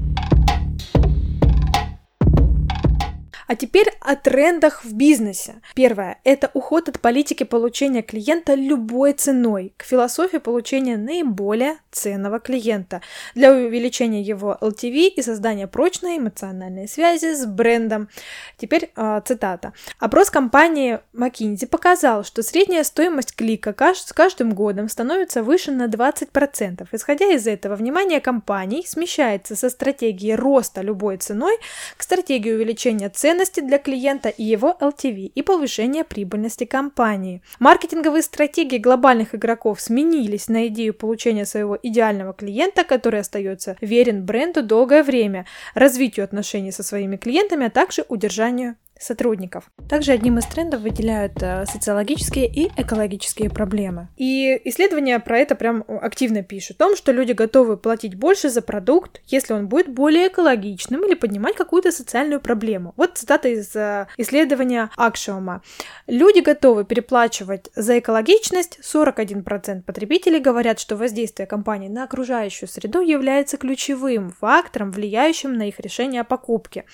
А 3.50 3.56
теперь 3.56 3.92
о 4.02 4.16
трендах 4.16 4.86
в 4.86 4.94
бизнесе. 4.94 5.56
Первое– 5.74 6.20
это 6.24 6.52
уход 6.54 6.88
от 6.88 7.00
политики 7.00 7.44
получения 7.44 8.04
клиента 8.04 8.54
любой 8.54 9.14
ценой 9.14 9.74
к 9.76 9.84
философии 9.84 10.38
получения 10.38 10.98
наиболее 10.98 11.78
ценного 11.90 12.40
клиента 12.40 13.02
для 13.34 13.52
увеличения 13.52 14.22
его 14.22 14.56
LTV 14.62 15.08
и 15.08 15.22
создания 15.24 15.66
прочной 15.66 16.20
эмоциональной 16.20 16.88
связи 16.88 17.34
с 17.34 17.48
брендом. 17.48 18.10
Теперь 18.58 18.92
э, 18.96 19.22
цитата. 19.26 19.74
Опрос 19.98 20.30
компании 20.30 21.00
McKinsey 21.16 21.66
показал, 21.66 22.24
что 22.24 22.44
средняя 22.44 22.84
стоимость 22.84 23.36
клика 23.36 23.76
с 23.96 24.14
каждым 24.14 24.54
годом 24.54 24.90
становится 24.90 25.42
выше 25.42 25.72
на 25.72 25.88
20%. 25.88 26.88
Исходя 26.92 27.26
из 27.34 27.48
этого, 27.48 27.76
внимание 27.76 28.22
компаний 28.22 28.86
смещается 28.86 29.56
со 29.56 29.72
стратегии 29.72 30.34
роста 30.34 30.82
любой 30.82 31.18
ценой 31.18 31.58
к 31.98 32.04
стратегии 32.04 32.52
увеличения 32.52 33.10
цен 33.10 33.39
ценности 33.40 33.62
для 33.62 33.78
клиента 33.78 34.30
и 34.30 34.44
его 34.44 34.76
LTV 34.82 35.32
и 35.34 35.42
повышение 35.42 36.04
прибыльности 36.04 36.66
компании. 36.66 37.42
Маркетинговые 37.60 38.22
стратегии 38.22 38.78
глобальных 38.78 39.34
игроков 39.34 39.80
сменились 39.80 40.50
на 40.50 40.68
идею 40.68 40.94
получения 40.94 41.46
своего 41.46 41.78
идеального 41.82 42.34
клиента, 42.34 42.84
который 42.84 43.22
остается 43.22 43.78
верен 43.80 44.26
бренду 44.26 44.62
долгое 44.62 45.04
время, 45.04 45.46
развитию 45.74 46.26
отношений 46.26 46.72
со 46.72 46.84
своими 46.84 47.16
клиентами, 47.16 47.68
а 47.68 47.70
также 47.70 48.04
удержанию 48.10 48.76
сотрудников. 49.00 49.72
Также 49.90 50.12
одним 50.12 50.38
из 50.38 50.46
трендов 50.46 50.82
выделяют 50.82 51.42
э, 51.42 51.66
социологические 51.66 52.48
и 52.48 52.70
экологические 52.76 53.50
проблемы. 53.50 54.10
И 54.18 54.60
исследования 54.66 55.20
про 55.20 55.40
это 55.40 55.56
прям 55.56 55.84
активно 55.88 56.44
пишут. 56.44 56.76
О 56.76 56.86
том, 56.86 56.96
что 56.96 57.12
люди 57.12 57.32
готовы 57.32 57.78
платить 57.78 58.16
больше 58.16 58.50
за 58.50 58.62
продукт, 58.62 59.22
если 59.28 59.54
он 59.54 59.68
будет 59.68 59.88
более 59.88 60.28
экологичным 60.28 61.06
или 61.06 61.16
поднимать 61.16 61.56
какую-то 61.56 61.92
социальную 61.92 62.42
проблему. 62.42 62.94
Вот 62.98 63.18
цитата 63.18 63.48
из 63.48 63.76
э, 63.76 64.08
исследования 64.18 64.90
Акшиома. 64.98 65.62
Люди 66.08 66.40
готовы 66.40 66.84
переплачивать 66.84 67.70
за 67.76 68.00
экологичность. 68.00 68.80
41% 68.84 69.84
потребителей 69.84 70.40
говорят, 70.40 70.80
что 70.80 70.98
воздействие 70.98 71.48
компании 71.48 71.88
на 71.88 72.04
окружающую 72.04 72.68
среду 72.68 73.02
является 73.02 73.58
ключевым 73.58 74.32
фактором, 74.32 74.92
влияющим 74.92 75.54
на 75.54 75.68
их 75.68 75.80
решение 75.80 76.22
о 76.22 76.26
покупке. 76.26 76.86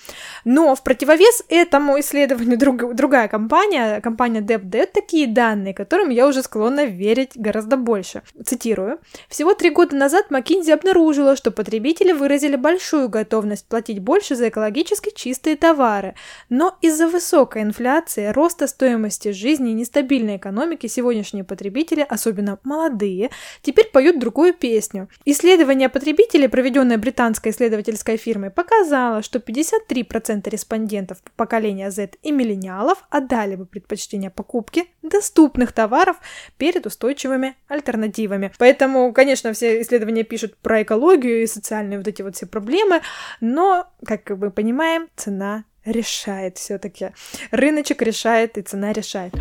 Но 0.44 0.74
в 0.74 0.82
противовес 0.82 1.42
этому 1.48 1.95
исследованию 2.00 2.58
друг, 2.58 2.94
другая 2.94 3.28
компания, 3.28 4.00
компания 4.00 4.40
DebDebt, 4.40 4.90
такие 4.92 5.26
данные, 5.26 5.74
которым 5.74 6.10
я 6.10 6.26
уже 6.26 6.42
склонна 6.42 6.84
верить 6.84 7.32
гораздо 7.34 7.76
больше. 7.76 8.22
Цитирую. 8.44 8.98
Всего 9.28 9.54
три 9.54 9.70
года 9.70 9.96
назад 9.96 10.26
McKinsey 10.30 10.72
обнаружила, 10.72 11.36
что 11.36 11.50
потребители 11.50 12.12
выразили 12.12 12.56
большую 12.56 13.08
готовность 13.08 13.66
платить 13.68 14.00
больше 14.00 14.36
за 14.36 14.48
экологически 14.48 15.12
чистые 15.14 15.56
товары, 15.56 16.14
но 16.48 16.76
из-за 16.80 17.08
высокой 17.08 17.62
инфляции, 17.62 18.28
роста 18.28 18.66
стоимости 18.66 19.32
жизни 19.32 19.70
и 19.70 19.74
нестабильной 19.74 20.36
экономики 20.36 20.86
сегодняшние 20.86 21.44
потребители, 21.44 22.06
особенно 22.08 22.58
молодые, 22.64 23.30
теперь 23.62 23.88
поют 23.92 24.18
другую 24.18 24.54
песню. 24.54 25.08
Исследование 25.24 25.88
потребителей, 25.88 26.48
проведенное 26.48 26.98
британской 26.98 27.52
исследовательской 27.52 28.16
фирмой, 28.16 28.50
показало, 28.50 29.22
что 29.22 29.38
53% 29.38 30.48
респондентов 30.50 31.18
поколения 31.36 31.85
Z 31.90 32.16
и 32.22 32.32
миллениалов 32.32 33.04
отдали 33.10 33.56
бы 33.56 33.66
предпочтение 33.66 34.30
покупке 34.30 34.84
доступных 35.02 35.72
товаров 35.72 36.16
перед 36.56 36.86
устойчивыми 36.86 37.56
альтернативами. 37.68 38.52
Поэтому, 38.58 39.12
конечно, 39.12 39.52
все 39.52 39.80
исследования 39.80 40.24
пишут 40.24 40.56
про 40.56 40.82
экологию 40.82 41.42
и 41.42 41.46
социальные 41.46 41.98
вот 41.98 42.08
эти 42.08 42.22
вот 42.22 42.36
все 42.36 42.46
проблемы, 42.46 43.00
но, 43.40 43.86
как 44.04 44.30
мы 44.30 44.50
понимаем, 44.50 45.08
цена 45.16 45.64
решает 45.84 46.58
все-таки. 46.58 47.10
Рыночек 47.50 48.02
решает 48.02 48.58
и 48.58 48.62
цена 48.62 48.92
решает. 48.92 49.32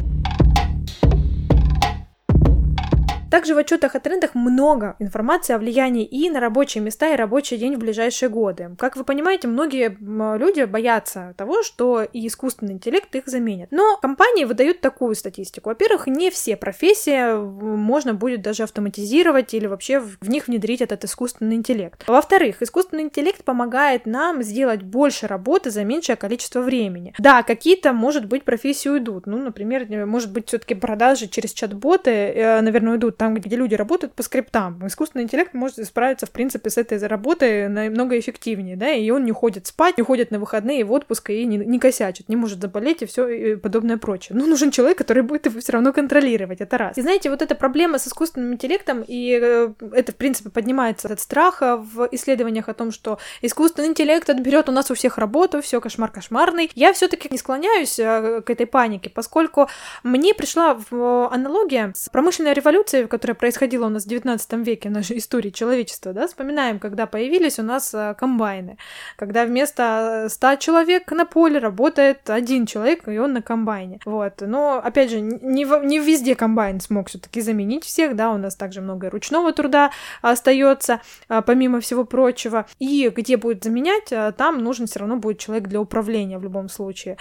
Также 3.36 3.54
в 3.54 3.58
отчетах 3.58 3.96
о 3.96 4.00
трендах 4.00 4.34
много 4.34 4.96
информации 5.00 5.52
о 5.52 5.58
влиянии 5.58 6.06
и 6.06 6.30
на 6.30 6.40
рабочие 6.40 6.82
места, 6.82 7.14
и 7.14 7.18
рабочий 7.18 7.58
день 7.58 7.76
в 7.76 7.80
ближайшие 7.80 8.30
годы. 8.30 8.78
Как 8.80 8.96
вы 8.96 9.04
понимаете, 9.04 9.50
многие 9.50 9.98
люди 10.38 10.64
боятся 10.64 11.34
того, 11.36 11.62
что 11.62 12.02
и 12.02 12.26
искусственный 12.28 12.76
интеллект 12.76 13.14
их 13.14 13.24
заменит. 13.26 13.68
Но 13.72 13.98
компании 13.98 14.46
выдают 14.46 14.80
такую 14.80 15.16
статистику. 15.16 15.68
Во-первых, 15.68 16.08
не 16.08 16.32
все 16.32 16.56
профессии 16.56 17.36
можно 17.36 18.14
будет 18.14 18.42
даже 18.42 18.64
автоматизировать 18.64 19.54
или 19.54 19.68
вообще 19.68 20.00
в 20.00 20.30
них 20.30 20.48
внедрить 20.48 20.80
этот 20.80 21.04
искусственный 21.04 21.58
интеллект. 21.58 22.06
Во-вторых, 22.08 22.62
искусственный 22.62 23.04
интеллект 23.04 23.44
помогает 23.44 24.06
нам 24.06 24.44
сделать 24.44 24.82
больше 24.82 25.28
работы 25.28 25.72
за 25.72 25.84
меньшее 25.84 26.16
количество 26.16 26.62
времени. 26.62 27.14
Да, 27.18 27.44
какие-то, 27.44 27.92
может 27.92 28.28
быть, 28.28 28.46
профессии 28.46 28.88
уйдут. 28.88 29.26
Ну, 29.26 29.40
например, 29.40 30.06
может 30.06 30.32
быть, 30.32 30.48
все-таки 30.48 30.74
продажи 30.74 31.28
через 31.28 31.52
чат-боты, 31.52 32.12
э, 32.12 32.62
наверное, 32.62 32.94
уйдут 32.94 33.18
там, 33.26 33.34
где 33.34 33.56
люди 33.56 33.74
работают 33.74 34.14
по 34.14 34.22
скриптам. 34.22 34.86
Искусственный 34.86 35.24
интеллект 35.24 35.56
может 35.56 35.84
справиться, 35.86 36.28
в 36.28 36.32
принципе, 36.32 36.70
с 36.70 36.78
этой 36.78 37.00
работой 37.08 37.68
намного 37.68 38.20
эффективнее, 38.20 38.76
да, 38.76 38.92
и 38.92 39.10
он 39.10 39.26
не 39.26 39.32
ходит 39.32 39.66
спать, 39.66 39.98
не 39.98 40.04
ходит 40.04 40.30
на 40.30 40.38
выходные 40.38 40.86
в 40.86 40.92
отпуск 40.92 41.32
и 41.32 41.44
не, 41.46 41.58
не 41.58 41.80
косячит, 41.80 42.30
не 42.30 42.36
может 42.36 42.62
заболеть 42.62 43.02
и 43.02 43.08
все 43.08 43.28
и 43.28 43.56
подобное 43.56 43.98
прочее. 43.98 44.38
Но 44.38 44.46
нужен 44.46 44.70
человек, 44.70 45.00
который 45.00 45.24
будет 45.24 45.48
его 45.48 45.60
все 45.60 45.74
равно 45.74 45.92
контролировать, 45.92 46.62
это 46.62 46.78
раз. 46.78 46.98
И 46.98 47.02
знаете, 47.02 47.32
вот 47.32 47.42
эта 47.42 47.56
проблема 47.56 47.98
с 47.98 48.08
искусственным 48.08 48.54
интеллектом, 48.54 49.04
и 49.08 49.40
э, 49.42 49.70
это, 49.92 50.12
в 50.12 50.16
принципе, 50.16 50.52
поднимается 50.52 51.12
от 51.12 51.20
страха 51.20 51.78
в 51.78 52.08
исследованиях 52.12 52.70
о 52.70 52.76
том, 52.76 52.92
что 52.92 53.18
искусственный 53.42 53.88
интеллект 53.88 54.30
отберет 54.30 54.70
у 54.70 54.72
нас 54.72 54.92
у 54.92 54.94
всех 54.94 55.18
работу, 55.18 55.64
все 55.64 55.82
кошмар 55.82 56.12
кошмарный. 56.12 56.70
Я 56.76 56.94
все-таки 56.94 57.28
не 57.32 57.40
склоняюсь 57.40 57.98
э, 57.98 58.42
к 58.46 58.50
этой 58.52 58.68
панике, 58.68 59.10
поскольку 59.10 59.68
мне 60.04 60.36
пришла 60.36 60.78
в 60.92 61.28
аналогия 61.34 61.92
с 61.96 62.10
промышленной 62.10 62.54
революцией, 62.54 63.08
которая 63.16 63.36
происходила 63.36 63.86
у 63.86 63.90
нас 63.90 64.04
в 64.04 64.10
19 64.10 64.54
веке 64.68 64.90
нашей 64.90 65.20
истории 65.20 65.50
человечества, 65.50 66.12
да, 66.12 66.28
вспоминаем, 66.28 66.80
когда 66.80 67.06
появились 67.06 67.60
у 67.60 67.64
нас 67.64 67.94
э, 67.94 68.14
комбайны, 68.20 68.78
когда 69.16 69.46
вместо 69.46 70.28
100 70.30 70.58
человек 70.58 71.10
на 71.14 71.24
поле 71.24 71.60
работает 71.60 72.30
один 72.30 72.66
человек, 72.66 73.08
и 73.08 73.18
он 73.18 73.32
на 73.32 73.42
комбайне, 73.42 74.02
вот, 74.04 74.42
но, 74.42 74.82
опять 74.84 75.12
же, 75.12 75.22
не, 75.22 75.64
в, 75.64 75.82
не 75.86 76.00
везде 76.00 76.36
комбайн 76.36 76.82
смог 76.82 77.08
все 77.08 77.18
таки 77.18 77.40
заменить 77.40 77.86
всех, 77.86 78.18
да, 78.18 78.32
у 78.32 78.38
нас 78.38 78.58
также 78.58 78.82
много 78.82 79.10
ручного 79.10 79.54
труда 79.54 79.92
остается, 80.22 81.00
а, 81.30 81.42
помимо 81.42 81.80
всего 81.80 82.04
прочего, 82.04 82.66
и 82.80 83.10
где 83.16 83.38
будет 83.38 83.64
заменять, 83.64 84.12
а, 84.12 84.34
там 84.34 84.58
нужен 84.58 84.88
все 84.88 85.00
равно 85.00 85.16
будет 85.16 85.40
человек 85.40 85.70
для 85.70 85.80
управления 85.80 86.38
в 86.38 86.44
любом 86.44 86.68
случае. 86.68 87.16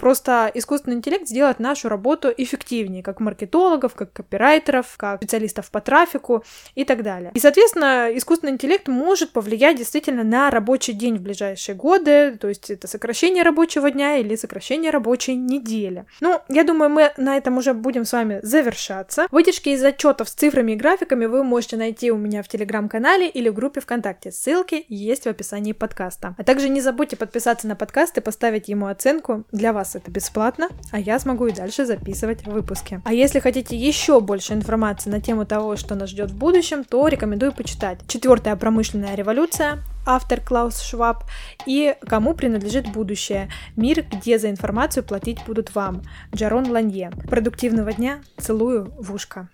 Просто 0.00 0.50
искусственный 0.54 0.96
интеллект 0.96 1.28
сделает 1.28 1.60
нашу 1.60 1.88
работу 1.88 2.32
эффективнее, 2.36 3.04
как 3.04 3.20
маркетологов, 3.20 3.94
как 3.94 4.12
копирайтеров, 4.12 4.96
как 4.96 5.22
специалистов 5.26 5.70
по 5.70 5.80
трафику 5.80 6.44
и 6.74 6.84
так 6.84 7.02
далее. 7.02 7.32
И, 7.34 7.40
соответственно, 7.40 8.08
искусственный 8.14 8.52
интеллект 8.52 8.86
может 8.86 9.32
повлиять 9.32 9.76
действительно 9.76 10.22
на 10.22 10.50
рабочий 10.50 10.92
день 10.92 11.16
в 11.16 11.20
ближайшие 11.20 11.74
годы, 11.74 12.36
то 12.40 12.48
есть 12.48 12.70
это 12.70 12.86
сокращение 12.86 13.42
рабочего 13.42 13.90
дня 13.90 14.16
или 14.16 14.36
сокращение 14.36 14.90
рабочей 14.90 15.34
недели. 15.34 16.06
Ну, 16.20 16.40
я 16.48 16.62
думаю, 16.62 16.90
мы 16.90 17.12
на 17.16 17.36
этом 17.36 17.58
уже 17.58 17.74
будем 17.74 18.04
с 18.04 18.12
вами 18.12 18.38
завершаться. 18.42 19.26
Выдержки 19.32 19.70
из 19.70 19.82
отчетов 19.82 20.28
с 20.28 20.32
цифрами 20.32 20.72
и 20.72 20.76
графиками 20.76 21.26
вы 21.26 21.42
можете 21.42 21.76
найти 21.76 22.10
у 22.12 22.16
меня 22.16 22.42
в 22.42 22.48
телеграм-канале 22.48 23.28
или 23.28 23.48
в 23.48 23.54
группе 23.54 23.80
ВКонтакте. 23.80 24.30
Ссылки 24.30 24.84
есть 24.88 25.24
в 25.24 25.28
описании 25.28 25.72
подкаста. 25.72 26.34
А 26.38 26.44
также 26.44 26.68
не 26.68 26.80
забудьте 26.80 27.16
подписаться 27.16 27.66
на 27.66 27.74
подкаст 27.74 28.16
и 28.18 28.20
поставить 28.20 28.68
ему 28.68 28.86
оценку. 28.86 29.44
Для 29.50 29.72
вас 29.72 29.96
это 29.96 30.10
бесплатно, 30.10 30.68
а 30.92 31.00
я 31.00 31.18
смогу 31.18 31.46
и 31.46 31.52
дальше 31.52 31.84
записывать 31.84 32.46
выпуски. 32.46 33.00
А 33.04 33.12
если 33.12 33.40
хотите 33.40 33.76
еще 33.76 34.20
больше 34.20 34.52
информации 34.52 35.10
на 35.10 35.15
тему 35.20 35.44
того, 35.44 35.66
того, 35.66 35.76
что 35.76 35.96
нас 35.96 36.10
ждет 36.10 36.30
в 36.30 36.36
будущем, 36.36 36.84
то 36.84 37.08
рекомендую 37.08 37.52
почитать. 37.52 37.98
Четвертая 38.06 38.54
промышленная 38.54 39.16
революция, 39.16 39.78
автор 40.06 40.40
Клаус 40.40 40.80
Шваб, 40.80 41.24
и 41.66 41.96
«Кому 42.06 42.34
принадлежит 42.34 42.92
будущее? 42.92 43.48
Мир, 43.74 44.04
где 44.04 44.38
за 44.38 44.48
информацию 44.48 45.02
платить 45.02 45.40
будут 45.44 45.74
вам» 45.74 46.02
Джарон 46.32 46.70
Ланье. 46.70 47.10
Продуктивного 47.28 47.92
дня, 47.92 48.20
целую 48.38 48.92
в 48.96 49.12
ушко. 49.12 49.44